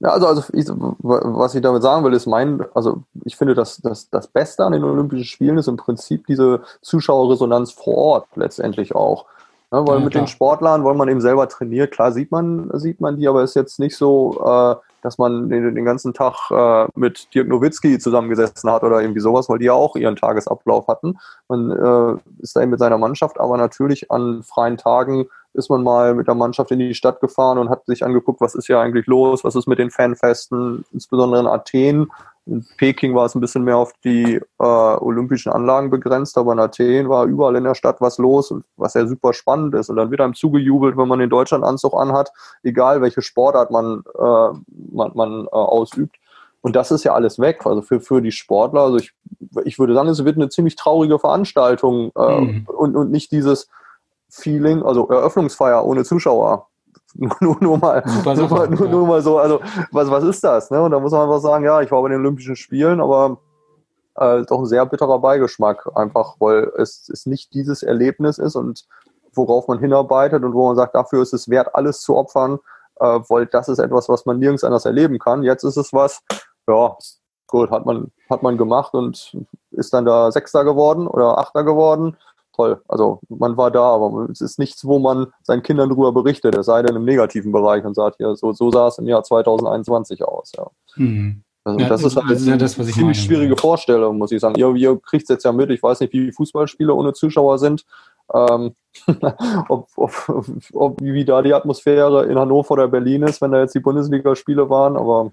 [0.00, 3.78] ja, also, also ich, was ich damit sagen will, ist mein, also ich finde, dass,
[3.78, 8.94] dass das Beste an den Olympischen Spielen ist im Prinzip diese Zuschauerresonanz vor Ort letztendlich
[8.94, 9.26] auch.
[9.72, 10.24] Ja, weil ja, mit klar.
[10.24, 13.54] den Sportlern, weil man eben selber trainiert, klar sieht man, sieht man die, aber ist
[13.54, 18.70] jetzt nicht so, äh, dass man den, den ganzen Tag äh, mit Dirk Nowitzki zusammengesessen
[18.70, 21.18] hat oder irgendwie sowas, weil die ja auch ihren Tagesablauf hatten.
[21.48, 25.26] Man äh, ist da eben mit seiner Mannschaft, aber natürlich an freien Tagen
[25.58, 28.54] ist man mal mit der Mannschaft in die Stadt gefahren und hat sich angeguckt, was
[28.54, 32.10] ist hier eigentlich los, was ist mit den Fanfesten, insbesondere in Athen
[32.48, 36.58] in Peking war es ein bisschen mehr auf die äh, olympischen Anlagen begrenzt, aber in
[36.58, 39.90] Athen war überall in der Stadt was los, was ja super spannend ist.
[39.90, 42.32] Und dann wird einem zugejubelt, wenn man den Deutschlandanzug anhat,
[42.62, 44.58] egal welche Sportart man, äh,
[44.92, 46.16] man, man äh, ausübt.
[46.60, 47.66] Und das ist ja alles weg.
[47.66, 49.12] Also für, für die Sportler, also ich,
[49.64, 52.66] ich würde sagen, es wird eine ziemlich traurige Veranstaltung äh, mhm.
[52.66, 53.68] und, und nicht dieses
[54.30, 56.68] Feeling, also Eröffnungsfeier ohne Zuschauer.
[57.14, 59.60] nur, nur, mal, nur, mal, nur, nur, mal so, also
[59.92, 60.70] was, was ist das?
[60.70, 60.80] Ne?
[60.80, 63.38] Und da muss man einfach sagen, ja, ich war bei den Olympischen Spielen, aber
[64.16, 68.84] äh, doch ein sehr bitterer Beigeschmack, einfach weil es, es nicht dieses Erlebnis ist und
[69.32, 72.58] worauf man hinarbeitet und wo man sagt, dafür ist es wert, alles zu opfern,
[73.00, 75.42] äh, weil das ist etwas, was man nirgends anders erleben kann.
[75.42, 76.22] Jetzt ist es was,
[76.68, 76.96] ja,
[77.46, 79.36] gut, hat man, hat man gemacht und
[79.70, 82.16] ist dann da Sechster geworden oder Achter geworden
[82.58, 82.82] toll.
[82.88, 86.66] Also man war da, aber es ist nichts, wo man seinen Kindern darüber berichtet, es
[86.66, 90.24] sei denn im negativen Bereich und sagt, ja, so, so sah es im Jahr 2021
[90.24, 90.52] aus.
[90.56, 90.66] Ja.
[90.96, 91.42] Mhm.
[91.64, 93.26] Also, ja, das ist halt das ist ja das, was ich ziemlich meine.
[93.26, 94.54] schwierige Vorstellung, muss ich sagen.
[94.56, 97.84] Ihr, ihr kriegt es jetzt ja mit, ich weiß nicht, wie Fußballspiele ohne Zuschauer sind.
[98.32, 98.74] Ähm,
[99.68, 103.74] ob, ob, ob, wie da die Atmosphäre in Hannover oder Berlin ist, wenn da jetzt
[103.74, 105.32] die Bundesligaspiele waren, aber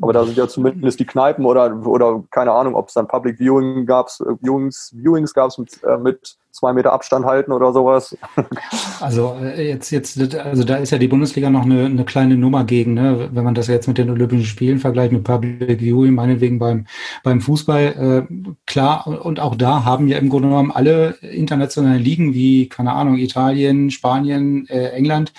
[0.00, 3.38] aber da sind ja zumindest die Kneipen oder, oder keine Ahnung, ob es dann Public
[3.38, 4.08] Viewing gab,
[4.40, 8.16] Viewings, Viewings gab es mit, äh, mit zwei Meter Abstand halten oder sowas.
[9.00, 12.64] Also äh, jetzt, jetzt, also da ist ja die Bundesliga noch eine, eine kleine Nummer
[12.64, 13.30] gegen, ne?
[13.32, 16.86] wenn man das jetzt mit den Olympischen Spielen vergleicht, mit Public Viewing, meinetwegen beim,
[17.24, 18.34] beim Fußball, äh,
[18.66, 23.16] klar, und auch da haben ja im Grunde genommen alle internationalen Ligen wie, keine Ahnung,
[23.16, 25.32] Italien, Spanien, äh, England,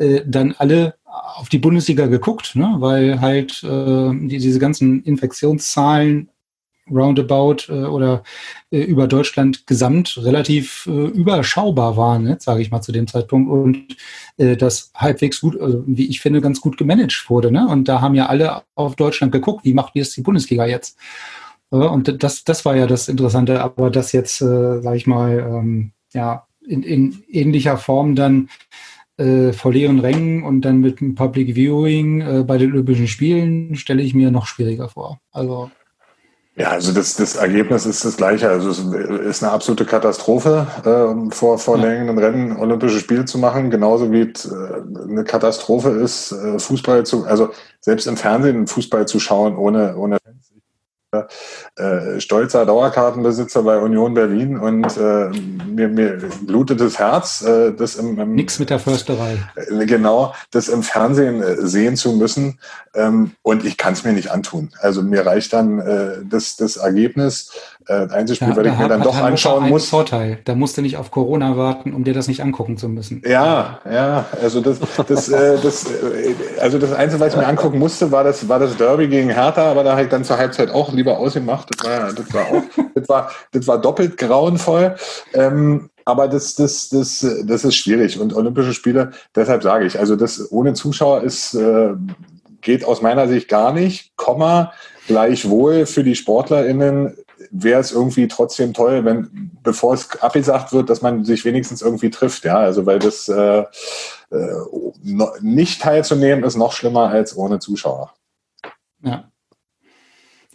[0.00, 0.94] äh, dann alle
[1.36, 2.76] auf die Bundesliga geguckt, ne?
[2.78, 6.30] weil halt äh, die, diese ganzen Infektionszahlen
[6.90, 8.22] roundabout äh, oder
[8.70, 13.50] äh, über Deutschland gesamt relativ äh, überschaubar waren, ne, sage ich mal zu dem Zeitpunkt
[13.50, 13.96] und
[14.38, 17.52] äh, das halbwegs gut, also, wie ich finde, ganz gut gemanagt wurde.
[17.52, 17.68] Ne?
[17.68, 20.98] Und da haben ja alle auf Deutschland geguckt, wie macht wie es die Bundesliga jetzt?
[21.70, 25.38] Äh, und das, das war ja das Interessante, aber das jetzt, äh, sage ich mal,
[25.38, 28.48] ähm, ja, in, in ähnlicher Form dann
[29.20, 33.76] äh, vor leeren Rängen und dann mit einem Public Viewing äh, bei den Olympischen Spielen
[33.76, 35.20] stelle ich mir noch schwieriger vor.
[35.30, 35.70] Also
[36.56, 38.50] ja, also das, das Ergebnis ist das gleiche.
[38.50, 41.84] Also es ist eine absolute Katastrophe, äh, vor, vor ja.
[41.84, 47.06] längeren Rennen Olympische Spiele zu machen, genauso wie es äh, eine Katastrophe ist, äh, Fußball
[47.06, 47.50] zu, also
[47.80, 50.18] selbst im Fernsehen Fußball zu schauen ohne, ohne
[51.12, 55.28] äh, stolzer Dauerkartenbesitzer bei Union Berlin und äh,
[55.66, 59.38] mir, mir blutet das Herz, äh, das im, im Nix mit der Försterei.
[59.56, 62.60] Äh, genau, das im Fernsehen äh, sehen zu müssen.
[62.94, 64.70] Ähm, und ich kann es mir nicht antun.
[64.78, 67.50] Also mir reicht dann äh, das, das Ergebnis
[67.90, 69.88] äh, Einzelspiel, weil ich mir dann doch anschauen muss.
[69.88, 70.38] Vorteil.
[70.44, 73.20] Da musst du nicht auf Corona warten, um dir das nicht angucken zu müssen.
[73.26, 74.26] Ja, ja.
[74.40, 74.78] Also das,
[75.08, 78.60] das, äh, das, äh, also das Einzige, was ich mir angucken musste, war das, war
[78.60, 81.68] das Derby gegen Hertha, aber da habe ich dann zur Halbzeit auch lieber ausgemacht.
[81.70, 82.62] Das war, das war auch,
[82.94, 84.94] das war, das war doppelt grauenvoll.
[85.34, 88.20] Ähm, aber das, das, das, das ist schwierig.
[88.20, 91.94] Und Olympische Spiele, deshalb sage ich, also das ohne Zuschauer ist, äh,
[92.60, 94.72] geht aus meiner Sicht gar nicht, Komma,
[95.06, 97.16] gleichwohl für die SportlerInnen
[97.50, 102.10] wäre es irgendwie trotzdem toll, wenn, bevor es abgesagt wird, dass man sich wenigstens irgendwie
[102.10, 102.58] trifft, ja.
[102.58, 103.64] Also weil das äh,
[104.30, 108.14] äh, nicht teilzunehmen ist noch schlimmer als ohne Zuschauer.
[109.02, 109.30] Ja.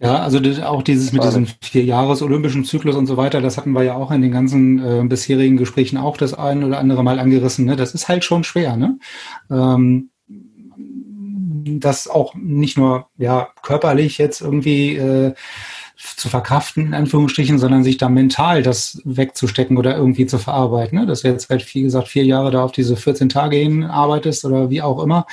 [0.02, 3.72] Ja, also auch dieses mit diesem vier Jahres olympischen Zyklus und so weiter, das hatten
[3.72, 7.18] wir ja auch in den ganzen äh, bisherigen Gesprächen auch das ein oder andere Mal
[7.18, 7.64] angerissen.
[7.64, 7.78] Ne?
[7.78, 9.00] Das ist halt schon schwer, ne?
[9.50, 10.10] Ähm,
[11.80, 15.34] das auch nicht nur ja körperlich jetzt irgendwie äh,
[15.98, 21.00] zu verkraften, in Anführungsstrichen, sondern sich da mental das wegzustecken oder irgendwie zu verarbeiten.
[21.00, 21.06] Ne?
[21.06, 24.46] Dass du jetzt halt, wie gesagt, vier Jahre da auf diese 14 Tage hin arbeitest
[24.46, 25.26] oder wie auch immer.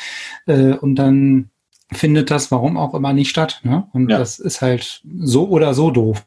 [0.47, 1.51] Äh, und dann
[1.93, 3.61] findet das, warum auch immer, nicht statt.
[3.65, 3.87] Ne?
[3.93, 4.19] Und ja.
[4.19, 6.25] das ist halt so oder so doof.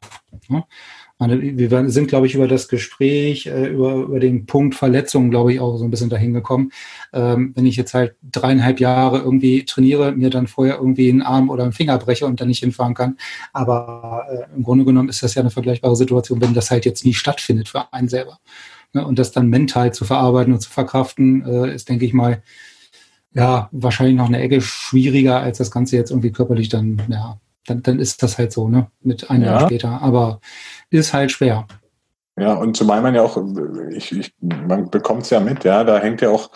[0.47, 0.63] Ne?
[1.17, 5.61] Wir sind, glaube ich, über das Gespräch, äh, über, über den Punkt Verletzungen, glaube ich,
[5.61, 6.71] auch so ein bisschen dahin gekommen.
[7.13, 11.49] Ähm, wenn ich jetzt halt dreieinhalb Jahre irgendwie trainiere, mir dann vorher irgendwie einen Arm
[11.49, 13.17] oder einen Finger breche und dann nicht hinfahren kann.
[13.53, 17.05] Aber äh, im Grunde genommen ist das ja eine vergleichbare Situation, wenn das halt jetzt
[17.05, 18.39] nie stattfindet für einen selber.
[18.91, 19.07] Ne?
[19.07, 22.43] Und das dann mental zu verarbeiten und zu verkraften, äh, ist, denke ich mal,
[23.33, 27.83] ja, wahrscheinlich noch eine Ecke schwieriger, als das Ganze jetzt irgendwie körperlich dann, ja, dann,
[27.83, 28.87] dann ist das halt so, ne?
[29.01, 29.51] Mit einem ja.
[29.51, 30.01] Jahr später.
[30.01, 30.39] Aber
[30.89, 31.67] ist halt schwer.
[32.37, 33.37] Ja, und zumal man ja auch,
[33.91, 36.49] ich, ich, man bekommt es ja mit, ja, da hängt ja auch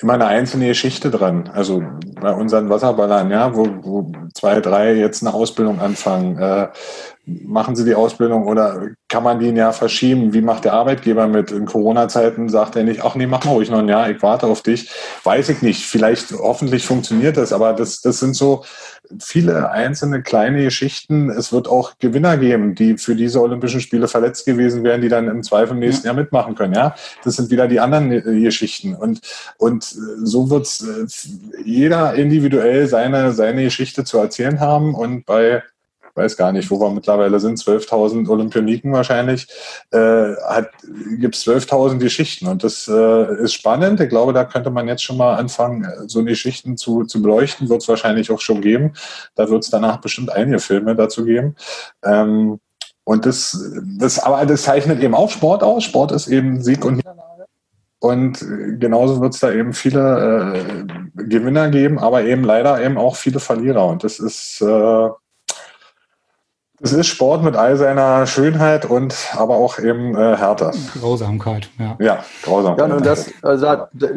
[0.00, 1.48] immer eine einzelne Geschichte dran.
[1.52, 1.82] Also
[2.20, 6.68] bei unseren Wasserballern, ja, wo, wo zwei, drei jetzt eine Ausbildung anfangen, äh,
[7.44, 10.32] machen sie die Ausbildung oder kann man die ein Jahr verschieben?
[10.32, 11.50] Wie macht der Arbeitgeber mit?
[11.50, 14.46] In Corona-Zeiten sagt er nicht, ach nee, mach mal ruhig noch ein Jahr, ich warte
[14.46, 14.90] auf dich.
[15.24, 15.84] Weiß ich nicht.
[15.84, 18.64] Vielleicht, hoffentlich funktioniert das, aber das, das sind so
[19.20, 21.30] viele einzelne kleine Geschichten.
[21.30, 25.28] Es wird auch Gewinner geben, die für diese Olympischen Spiele verletzt gewesen wären, die dann
[25.28, 26.12] im Zweifel im nächsten ja.
[26.12, 26.74] Jahr mitmachen können.
[26.74, 28.94] Ja, das sind wieder die anderen äh, Geschichten.
[28.94, 29.20] Und,
[29.56, 34.94] und so wird äh, jeder individuell seine, seine Geschichte zu erzählen haben.
[34.94, 35.62] Und bei
[36.18, 39.46] weiß gar nicht, wo wir mittlerweile sind, 12.000 Olympioniken wahrscheinlich,
[39.90, 40.34] äh,
[41.18, 42.46] gibt es 12.000 Geschichten.
[42.46, 44.00] Und das äh, ist spannend.
[44.00, 47.68] Ich glaube, da könnte man jetzt schon mal anfangen, so eine Geschichten zu, zu beleuchten.
[47.68, 48.92] Wird es wahrscheinlich auch schon geben.
[49.34, 51.56] Da wird es danach bestimmt einige Filme dazu geben.
[52.04, 52.60] Ähm,
[53.04, 53.58] und das,
[53.98, 55.84] das, aber das zeichnet eben auch Sport aus.
[55.84, 57.46] Sport ist eben Sieg und Niederlage.
[58.00, 58.38] Und
[58.78, 63.40] genauso wird es da eben viele äh, Gewinner geben, aber eben leider eben auch viele
[63.40, 63.86] Verlierer.
[63.86, 65.08] Und das ist, äh,
[66.80, 70.70] es ist Sport mit all seiner Schönheit und aber auch eben äh, Härte.
[71.00, 71.96] Grausamkeit, ja.
[71.98, 72.88] Ja, Grausamkeit.
[72.88, 73.66] Ja, und das, also,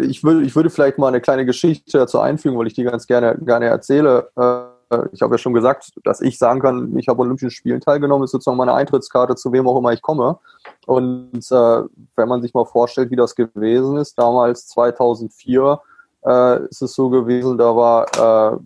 [0.02, 3.08] ich, würde, ich würde vielleicht mal eine kleine Geschichte dazu einfügen, weil ich die ganz
[3.08, 4.30] gerne, gerne erzähle.
[4.36, 7.82] Äh, ich habe ja schon gesagt, dass ich sagen kann, ich habe an Olympischen Spielen
[7.82, 10.38] teilgenommen, ist sozusagen meine Eintrittskarte, zu wem auch immer ich komme.
[10.86, 11.82] Und äh,
[12.16, 15.80] wenn man sich mal vorstellt, wie das gewesen ist, damals 2004
[16.26, 18.58] äh, ist es so gewesen, da war äh,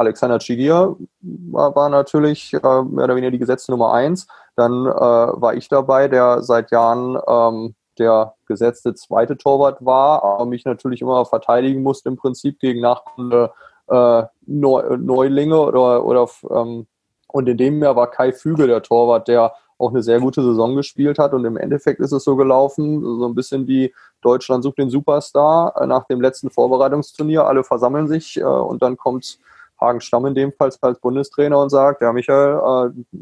[0.00, 4.26] Alexander Chigia war, war natürlich äh, mehr oder weniger die gesetzte Nummer eins.
[4.56, 10.46] Dann äh, war ich dabei, der seit Jahren ähm, der gesetzte zweite Torwart war, aber
[10.46, 13.52] mich natürlich immer verteidigen musste im Prinzip gegen nachkommende
[13.88, 16.86] äh, Neulinge oder, oder ähm,
[17.28, 20.76] und in dem Jahr war Kai Füge der Torwart, der auch eine sehr gute Saison
[20.76, 21.32] gespielt hat.
[21.32, 25.74] Und im Endeffekt ist es so gelaufen, so ein bisschen wie Deutschland sucht den Superstar
[25.80, 27.46] äh, nach dem letzten Vorbereitungsturnier.
[27.46, 29.38] Alle versammeln sich äh, und dann kommt
[29.80, 33.16] Hagen Stamm in dem Fall als Bundestrainer und sagt, ja Michael, äh,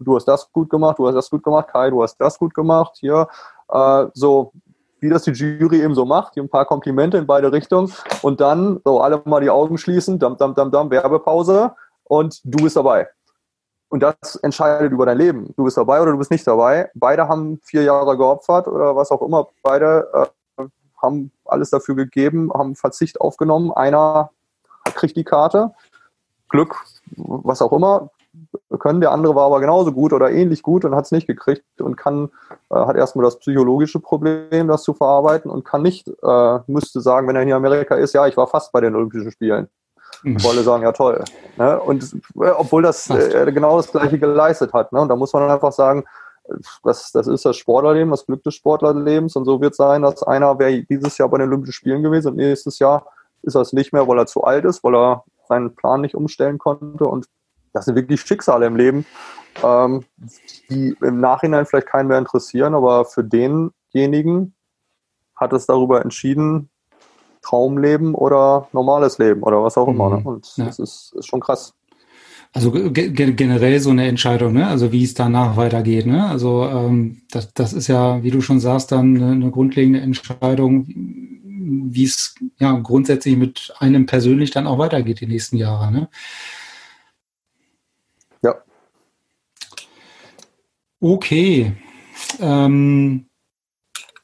[0.00, 2.54] du hast das gut gemacht, du hast das gut gemacht, Kai, du hast das gut
[2.54, 3.28] gemacht, hier,
[3.70, 4.52] äh, so
[5.00, 7.92] wie das die Jury eben so macht, hier ein paar Komplimente in beide Richtungen
[8.22, 11.72] und dann so alle mal die Augen schließen, dam, dam, dam, dam, Werbepause
[12.04, 13.08] und du bist dabei.
[13.88, 15.52] Und das entscheidet über dein Leben.
[15.56, 16.90] Du bist dabei oder du bist nicht dabei.
[16.94, 19.48] Beide haben vier Jahre geopfert oder was auch immer.
[19.62, 20.08] Beide
[20.58, 20.64] äh,
[21.02, 23.70] haben alles dafür gegeben, haben Verzicht aufgenommen.
[23.72, 24.30] Einer
[24.84, 25.72] kriegt die Karte,
[26.52, 26.76] Glück,
[27.16, 28.10] was auch immer,
[28.78, 29.00] können.
[29.00, 31.96] Der andere war aber genauso gut oder ähnlich gut und hat es nicht gekriegt und
[31.96, 32.30] kann,
[32.70, 37.28] äh, hat erstmal das psychologische Problem, das zu verarbeiten und kann nicht, äh, müsste sagen,
[37.28, 39.68] wenn er in Amerika ist, ja, ich war fast bei den Olympischen Spielen.
[40.22, 40.38] Mhm.
[40.48, 41.24] Alle sagen, ja toll.
[41.56, 41.80] Ne?
[41.80, 42.04] Und
[42.36, 44.92] äh, obwohl das äh, genau das gleiche geleistet hat.
[44.92, 45.00] Ne?
[45.00, 46.04] Und da muss man einfach sagen,
[46.82, 49.36] das, das ist das Sportlerleben, das Glück des Sportlerlebens.
[49.36, 52.28] Und so wird es sein, dass einer wäre dieses Jahr bei den Olympischen Spielen gewesen
[52.28, 53.06] und nächstes Jahr
[53.42, 56.14] ist er es nicht mehr, weil er zu alt ist, weil er seinen Plan nicht
[56.14, 57.04] umstellen konnte.
[57.04, 57.26] Und
[57.72, 59.04] das sind wirklich Schicksale im Leben,
[59.62, 60.04] ähm,
[60.70, 64.54] die im Nachhinein vielleicht keinen mehr interessieren, aber für denjenigen
[65.36, 66.68] hat es darüber entschieden,
[67.42, 70.10] Traumleben oder normales Leben oder was auch immer.
[70.10, 70.16] Ne?
[70.20, 70.26] Mhm.
[70.26, 70.66] Und ja.
[70.66, 71.74] das ist, ist schon krass.
[72.54, 74.66] Also generell so eine Entscheidung, ne?
[74.68, 76.26] Also wie es danach weitergeht, ne?
[76.26, 80.86] Also ähm, das, das ist ja, wie du schon sagst, dann eine, eine grundlegende Entscheidung,
[81.62, 85.92] wie es ja grundsätzlich mit einem persönlich dann auch weitergeht die nächsten Jahre.
[85.92, 86.08] Ne?
[88.42, 88.56] Ja.
[91.00, 91.72] Okay.
[92.40, 93.26] Ähm,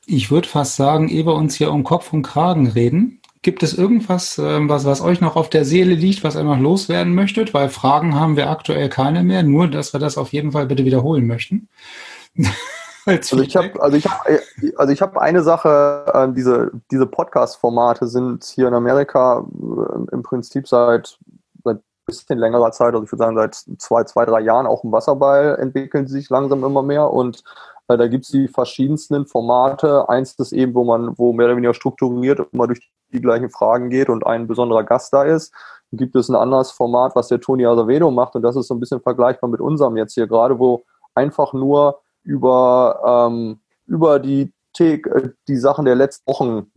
[0.07, 3.74] ich würde fast sagen, ehe wir uns hier um Kopf und Kragen reden, gibt es
[3.74, 7.55] irgendwas, ähm, was, was euch noch auf der Seele liegt, was ihr noch loswerden möchtet?
[7.55, 10.84] Weil Fragen haben wir aktuell keine mehr, nur dass wir das auf jeden Fall bitte
[10.84, 11.68] wiederholen möchten.
[13.09, 14.27] Also ich habe also ich hab,
[14.77, 20.23] also ich hab eine Sache, äh, diese, diese Podcast-Formate sind hier in Amerika äh, im
[20.23, 21.19] Prinzip seit,
[21.65, 24.85] seit ein bisschen längerer Zeit, also ich würde sagen seit zwei, zwei, drei Jahren auch
[24.85, 27.43] im Wasserball entwickeln sie sich langsam immer mehr und
[27.89, 30.09] äh, da gibt es die verschiedensten Formate.
[30.09, 32.81] Eins ist eben, wo man, wo mehr oder weniger strukturiert immer durch
[33.13, 35.53] die gleichen Fragen geht und ein besonderer Gast da ist.
[35.91, 38.75] Dann gibt es ein anderes Format, was der Toni Azevedo macht und das ist so
[38.75, 40.85] ein bisschen vergleichbar mit unserem jetzt hier gerade, wo
[41.15, 46.70] einfach nur über, ähm, über die, äh, die Sachen der letzten Wochen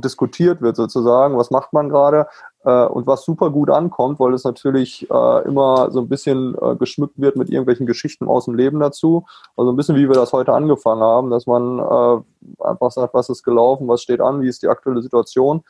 [0.00, 1.38] diskutiert wird sozusagen.
[1.38, 2.26] Was macht man gerade?
[2.64, 6.74] Äh, und was super gut ankommt, weil es natürlich äh, immer so ein bisschen äh,
[6.76, 9.24] geschmückt wird mit irgendwelchen Geschichten aus dem Leben dazu.
[9.56, 13.28] Also ein bisschen wie wir das heute angefangen haben, dass man äh, einfach sagt, was
[13.28, 15.62] ist gelaufen, was steht an, wie ist die aktuelle Situation.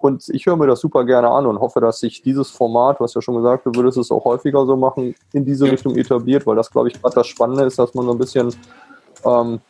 [0.00, 3.14] Und ich höre mir das super gerne an und hoffe, dass sich dieses Format, was
[3.14, 5.72] ja schon gesagt, du würdest es auch häufiger so machen, in diese ja.
[5.72, 8.54] Richtung etabliert, weil das, glaube ich, gerade das Spannende ist, dass man so ein bisschen
[9.24, 9.60] ähm,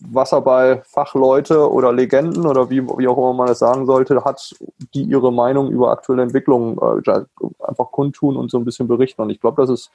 [0.00, 4.54] Wasserball-Fachleute oder Legenden oder wie, wie auch immer man es sagen sollte, hat,
[4.94, 7.24] die ihre Meinung über aktuelle Entwicklungen äh,
[7.66, 9.22] einfach kundtun und so ein bisschen berichten.
[9.22, 9.90] Und ich glaube, das ist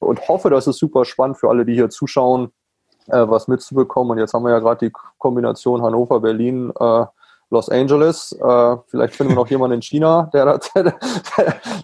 [0.00, 2.52] und hoffe, das ist super spannend für alle, die hier zuschauen,
[3.08, 4.12] äh, was mitzubekommen.
[4.12, 6.72] Und jetzt haben wir ja gerade die Kombination Hannover-Berlin.
[6.78, 7.04] Äh,
[7.50, 8.32] Los Angeles.
[8.32, 10.94] Äh, vielleicht finden wir noch jemanden in China, der, da, der,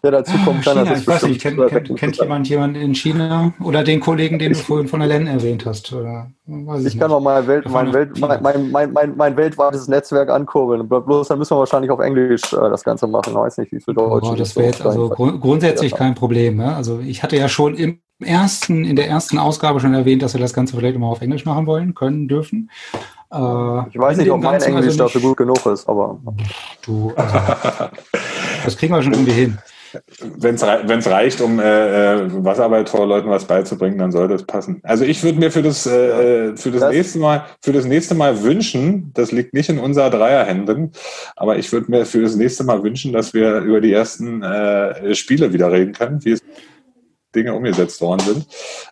[0.03, 0.79] der dazu kommen kann.
[0.79, 4.53] China, ich weiß nicht, kennt, kennt, kennt jemand jemanden in China oder den Kollegen, den
[4.53, 5.93] du vorhin von der LEN erwähnt hast?
[5.93, 10.29] Oder, ich, ich kann noch mal Welt, mein, Welt, mein, mein, mein, mein, weltweites Netzwerk
[10.29, 10.87] ankurbeln.
[10.87, 13.31] Bloß dann müssen wir wahrscheinlich auf Englisch äh, das Ganze machen.
[13.31, 14.29] Ich weiß nicht, wie viel Deutsch.
[14.29, 16.59] Oh, das wäre jetzt also grund grundsätzlich kein Problem.
[16.59, 16.77] Ne?
[16.77, 20.41] Also ich hatte ja schon im ersten, in der ersten Ausgabe schon erwähnt, dass wir
[20.41, 22.71] das Ganze vielleicht immer auf Englisch machen wollen, können, dürfen.
[23.35, 26.19] Äh, ich weiß nicht, ob mein Englisch also dafür gut genug ist, aber.
[26.85, 27.39] Du, also,
[28.65, 29.59] das kriegen wir schon irgendwie hin.
[30.39, 34.81] Wenn es reicht, um äh, äh Wasserarbeit-Leuten was beizubringen, dann sollte es passen.
[34.83, 38.17] Also ich würde mir für das, äh, für das, das, nächste Mal, für das nächste
[38.17, 40.91] Mal wünschen, das liegt nicht in unserer Dreierhänden,
[41.37, 45.15] aber ich würde mir für das nächste Mal wünschen, dass wir über die ersten äh,
[45.15, 46.43] Spiele wieder reden können, wie es
[47.35, 48.47] Dinge umgesetzt worden sind.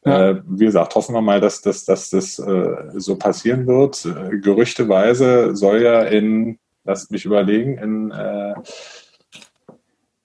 [0.05, 0.30] Ja.
[0.30, 4.05] Äh, wie gesagt, hoffen wir mal, dass, dass, dass das äh, so passieren wird.
[4.05, 8.55] Äh, gerüchteweise soll ja in, lasst mich überlegen, in äh,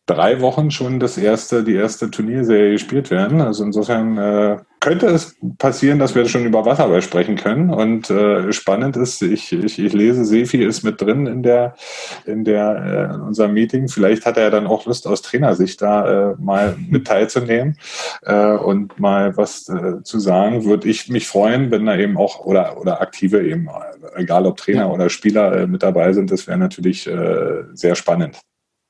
[0.07, 3.41] drei Wochen schon das erste, die erste Turnierserie gespielt werden.
[3.41, 7.69] Also insofern äh, könnte es passieren, dass wir schon über Wasserball sprechen können.
[7.69, 11.75] Und äh, spannend ist, ich, ich, ich lese, Sefi ist mit drin in der
[12.25, 13.89] in der äh, in unserem Meeting.
[13.89, 17.77] Vielleicht hat er ja dann auch Lust aus Trainersicht da äh, mal mit teilzunehmen
[18.23, 20.63] äh, und mal was äh, zu sagen.
[20.63, 23.67] Würde ich mich freuen, wenn da eben auch oder oder aktive eben,
[24.15, 24.89] egal ob Trainer ja.
[24.89, 26.31] oder Spieler äh, mit dabei sind.
[26.31, 28.39] Das wäre natürlich äh, sehr spannend.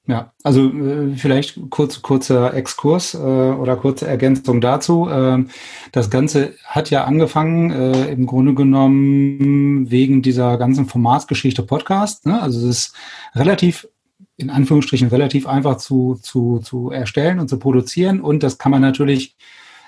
[0.08, 5.10] Ja, also äh, vielleicht kurz, kurzer Exkurs äh, oder kurze Ergänzung dazu.
[5.12, 5.50] Ähm,
[5.92, 12.26] das Ganze hat ja angefangen äh, im Grunde genommen wegen dieser ganzen Formatsgeschichte Podcast.
[12.26, 12.42] Ne?
[12.42, 12.96] Also es ist
[13.36, 13.88] relativ
[14.38, 18.82] in Anführungsstrichen relativ einfach zu, zu, zu erstellen und zu produzieren und das kann man
[18.82, 19.36] natürlich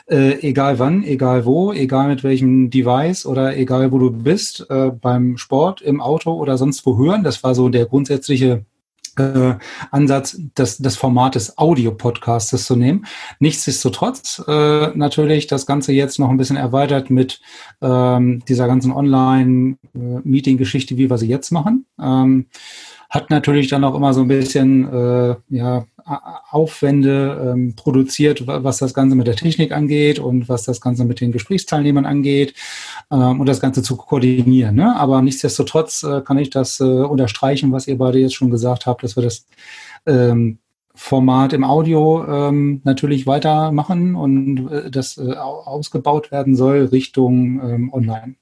[0.08, 4.90] äh, egal wann, egal wo, egal mit welchem Device oder egal wo du bist, äh,
[4.90, 7.24] beim Sport, im Auto oder sonst wo hören.
[7.24, 8.66] Das war so der grundsätzliche
[9.20, 9.56] äh,
[9.92, 13.06] Ansatz des, des Formates Audio-Podcastes zu nehmen.
[13.40, 17.42] Nichtsdestotrotz äh, natürlich das Ganze jetzt noch ein bisschen erweitert mit
[17.82, 21.86] ähm, dieser ganzen Online-Meeting-Geschichte, wie wir sie jetzt machen.
[22.02, 22.46] Ähm,
[23.10, 25.86] hat natürlich dann auch immer so ein bisschen äh, ja,
[26.49, 31.22] Aufwände ähm, produziert, was das Ganze mit der Technik angeht und was das Ganze mit
[31.22, 32.53] den Gesprächsteilnehmern angeht
[33.12, 34.76] ähm, und das Ganze zu koordinieren.
[34.76, 34.95] Ne?
[34.95, 39.03] Aber nichtsdestotrotz äh, kann ich das äh, unterstreichen, was ihr beide jetzt schon gesagt habt,
[39.03, 39.45] dass wir das
[40.05, 40.60] ähm,
[40.95, 47.93] Format im Audio ähm, natürlich weitermachen und äh, das äh, ausgebaut werden soll Richtung ähm,
[47.93, 48.36] Online.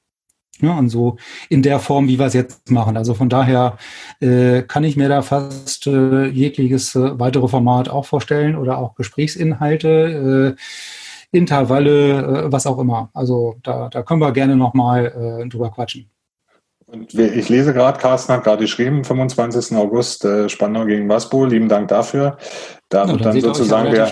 [0.61, 1.17] Ja, und so
[1.49, 2.97] in der Form, wie wir es jetzt machen.
[2.97, 3.77] Also von daher
[4.19, 8.95] äh, kann ich mir da fast äh, jegliches äh, weitere Format auch vorstellen oder auch
[8.95, 13.09] Gesprächsinhalte, äh, Intervalle, äh, was auch immer.
[13.13, 16.09] Also da, da können wir gerne nochmal äh, drüber quatschen.
[16.89, 19.75] Und ich lese gerade, Carsten hat gerade geschrieben, 25.
[19.75, 22.37] August äh, Spandau gegen Waspo, lieben Dank dafür.
[22.89, 24.11] Da ja, wird dann, dann sozusagen der,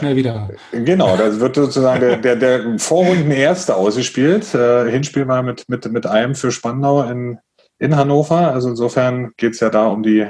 [0.72, 4.54] genau, da wird sozusagen der, der, der Vorrunden erste ausgespielt.
[4.54, 7.40] Äh, Hinspiel war mit, mit, mit einem für Spandau in,
[7.80, 8.52] in Hannover.
[8.52, 10.30] Also insofern geht es ja da um die,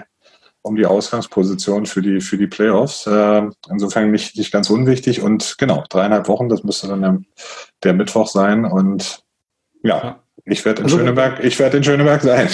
[0.62, 3.08] um die Ausgangsposition für die, für die Playoffs.
[3.08, 5.24] Äh, insofern nicht, nicht ganz unwichtig.
[5.24, 7.20] Und genau, dreieinhalb Wochen, das müsste dann der,
[7.84, 8.64] der Mittwoch sein.
[8.64, 9.24] Und
[9.82, 10.20] ja.
[10.44, 12.48] Ich werde in also, Schöneberg, ich werde in Schöneberg sein.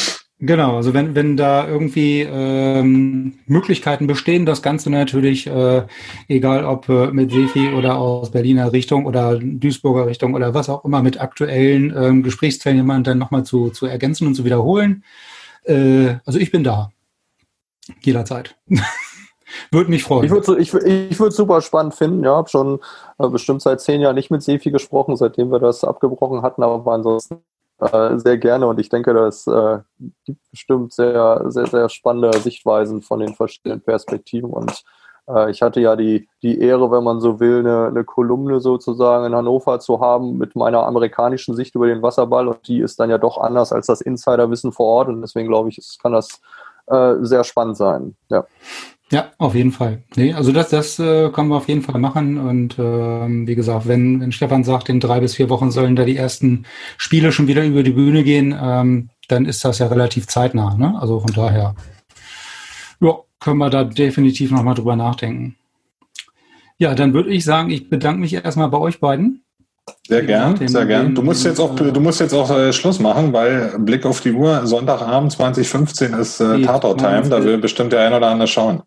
[0.43, 5.83] Genau, also wenn, wenn da irgendwie ähm, Möglichkeiten bestehen, das Ganze natürlich, äh,
[6.27, 10.83] egal ob äh, mit Sefi oder aus Berliner Richtung oder Duisburger Richtung oder was auch
[10.83, 15.03] immer, mit aktuellen ähm, Gesprächsteilnehmern dann nochmal zu, zu ergänzen und zu wiederholen.
[15.63, 16.89] Äh, also ich bin da.
[18.01, 18.57] Jederzeit.
[19.71, 20.25] würde mich freuen.
[20.25, 22.23] Ich würde ich, ich würd super spannend finden.
[22.23, 22.79] Ja, habe schon
[23.19, 26.93] äh, bestimmt seit zehn Jahren nicht mit Sefi gesprochen, seitdem wir das abgebrochen hatten, aber
[26.93, 27.43] ansonsten
[27.81, 29.79] äh, sehr gerne und ich denke, das äh,
[30.23, 34.83] gibt bestimmt sehr, sehr, sehr spannende Sichtweisen von den verschiedenen Perspektiven und
[35.27, 39.25] äh, ich hatte ja die, die Ehre, wenn man so will, eine, eine Kolumne sozusagen
[39.25, 43.09] in Hannover zu haben mit meiner amerikanischen Sicht über den Wasserball und die ist dann
[43.09, 46.39] ja doch anders als das Insiderwissen vor Ort und deswegen glaube ich, kann das
[46.87, 48.15] äh, sehr spannend sein.
[48.29, 48.45] Ja.
[49.11, 50.03] Ja, auf jeden Fall.
[50.15, 52.37] Nee, also das, das äh, können wir auf jeden Fall machen.
[52.37, 56.05] Und ähm, wie gesagt, wenn, wenn Stefan sagt, in drei bis vier Wochen sollen da
[56.05, 56.65] die ersten
[56.97, 60.75] Spiele schon wieder über die Bühne gehen, ähm, dann ist das ja relativ zeitnah.
[60.75, 60.97] Ne?
[60.99, 61.75] Also von daher,
[63.01, 65.57] ja, können wir da definitiv nochmal drüber nachdenken.
[66.77, 69.43] Ja, dann würde ich sagen, ich bedanke mich erstmal bei euch beiden
[70.07, 71.15] Sehr gern, sehr gern.
[71.15, 74.31] Du musst jetzt auch, du musst jetzt auch äh, Schluss machen, weil Blick auf die
[74.31, 78.83] Uhr, Sonntagabend 2015 ist äh, Tatort-Time, da will bestimmt der ein oder andere schauen.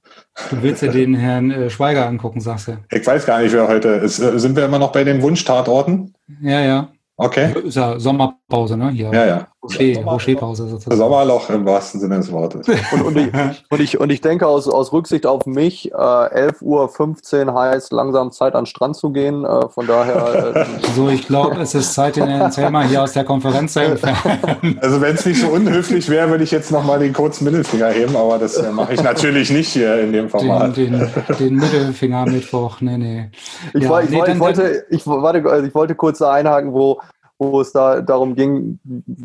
[0.50, 2.78] Du willst ja den Herrn äh, Schweiger angucken, sagst du.
[2.90, 4.20] Ich weiß gar nicht, wer heute ist.
[4.20, 6.14] Äh, sind wir immer noch bei den Wunsch-Tatorten?
[6.40, 6.88] Ja, ja.
[7.16, 7.54] Okay.
[7.64, 8.90] Ist ja Sommerpause, ne?
[8.90, 9.10] Hier.
[9.12, 9.48] Ja, ja.
[9.64, 10.96] Rocher-Pause sozusagen.
[10.96, 12.66] Sommerloch im wahrsten Sinne des Wortes.
[12.92, 13.32] und, und, ich,
[13.70, 18.30] und, ich, und ich denke aus, aus Rücksicht auf mich, äh, 11.15 Uhr heißt langsam
[18.32, 19.44] Zeit an den Strand zu gehen.
[19.44, 20.56] Äh, von daher.
[20.56, 23.80] Äh, so, ich glaube, es ist Zeit, den Herrn Zellmer hier aus der Konferenz zu
[23.80, 24.78] entfernen.
[24.80, 28.16] Also, wenn es nicht so unhöflich wäre, würde ich jetzt nochmal den kurzen Mittelfinger heben,
[28.16, 30.76] aber das äh, mache ich natürlich nicht hier in dem Format.
[30.76, 33.30] Den, den, den Mittelfinger Mittwoch, nee, nee.
[33.72, 37.00] Ich, ja, war, ich, nee, ich wollte, ich, warte, also ich wollte kurz einhaken, wo,
[37.38, 38.78] wo es da darum ging,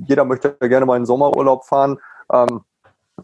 [0.07, 1.97] jeder möchte gerne mal in Sommerurlaub fahren.
[2.31, 2.61] Ähm,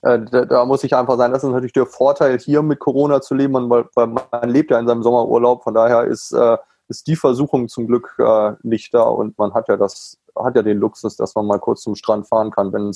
[0.02, 3.22] äh, da, da, muss ich einfach sein, das ist natürlich der Vorteil, hier mit Corona
[3.22, 5.64] zu leben, weil, weil man lebt ja in seinem Sommerurlaub.
[5.64, 6.58] Von daher ist, äh,
[6.88, 10.62] ist die Versuchung zum Glück äh, nicht da und man hat ja das, hat ja
[10.62, 12.92] den Luxus, dass man mal kurz zum Strand fahren kann, wenn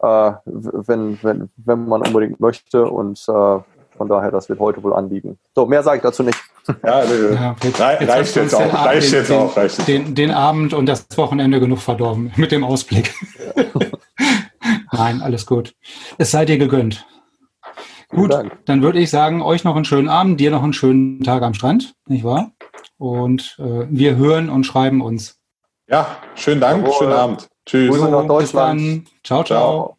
[0.00, 2.84] äh, wenn, wenn, wenn man unbedingt möchte.
[2.84, 3.58] Und äh,
[3.96, 5.38] von daher, das wird heute wohl anliegen.
[5.54, 6.38] So, mehr sage ich dazu nicht.
[6.82, 8.84] Ja, ja jetzt, reicht jetzt, auch.
[8.86, 9.56] Reicht jetzt den, auch.
[9.56, 13.14] Reicht den, den, Abend und das Wochenende genug verdorben mit dem Ausblick.
[13.56, 13.64] Ja.
[14.92, 15.74] Nein, alles gut.
[16.18, 17.06] Es sei dir gegönnt.
[18.08, 18.32] Gut,
[18.64, 21.54] dann würde ich sagen, euch noch einen schönen Abend, dir noch einen schönen Tag am
[21.54, 22.52] Strand, nicht wahr?
[22.96, 25.40] Und äh, wir hören und schreiben uns.
[25.88, 26.98] Ja, schönen Dank, Jawohl.
[26.98, 27.48] schönen Abend.
[27.66, 27.90] Tschüss.
[27.90, 28.80] Grüße nach Deutschland.
[28.80, 29.06] Bis dann.
[29.24, 29.44] ciao.
[29.44, 29.44] ciao.
[29.44, 29.96] ciao.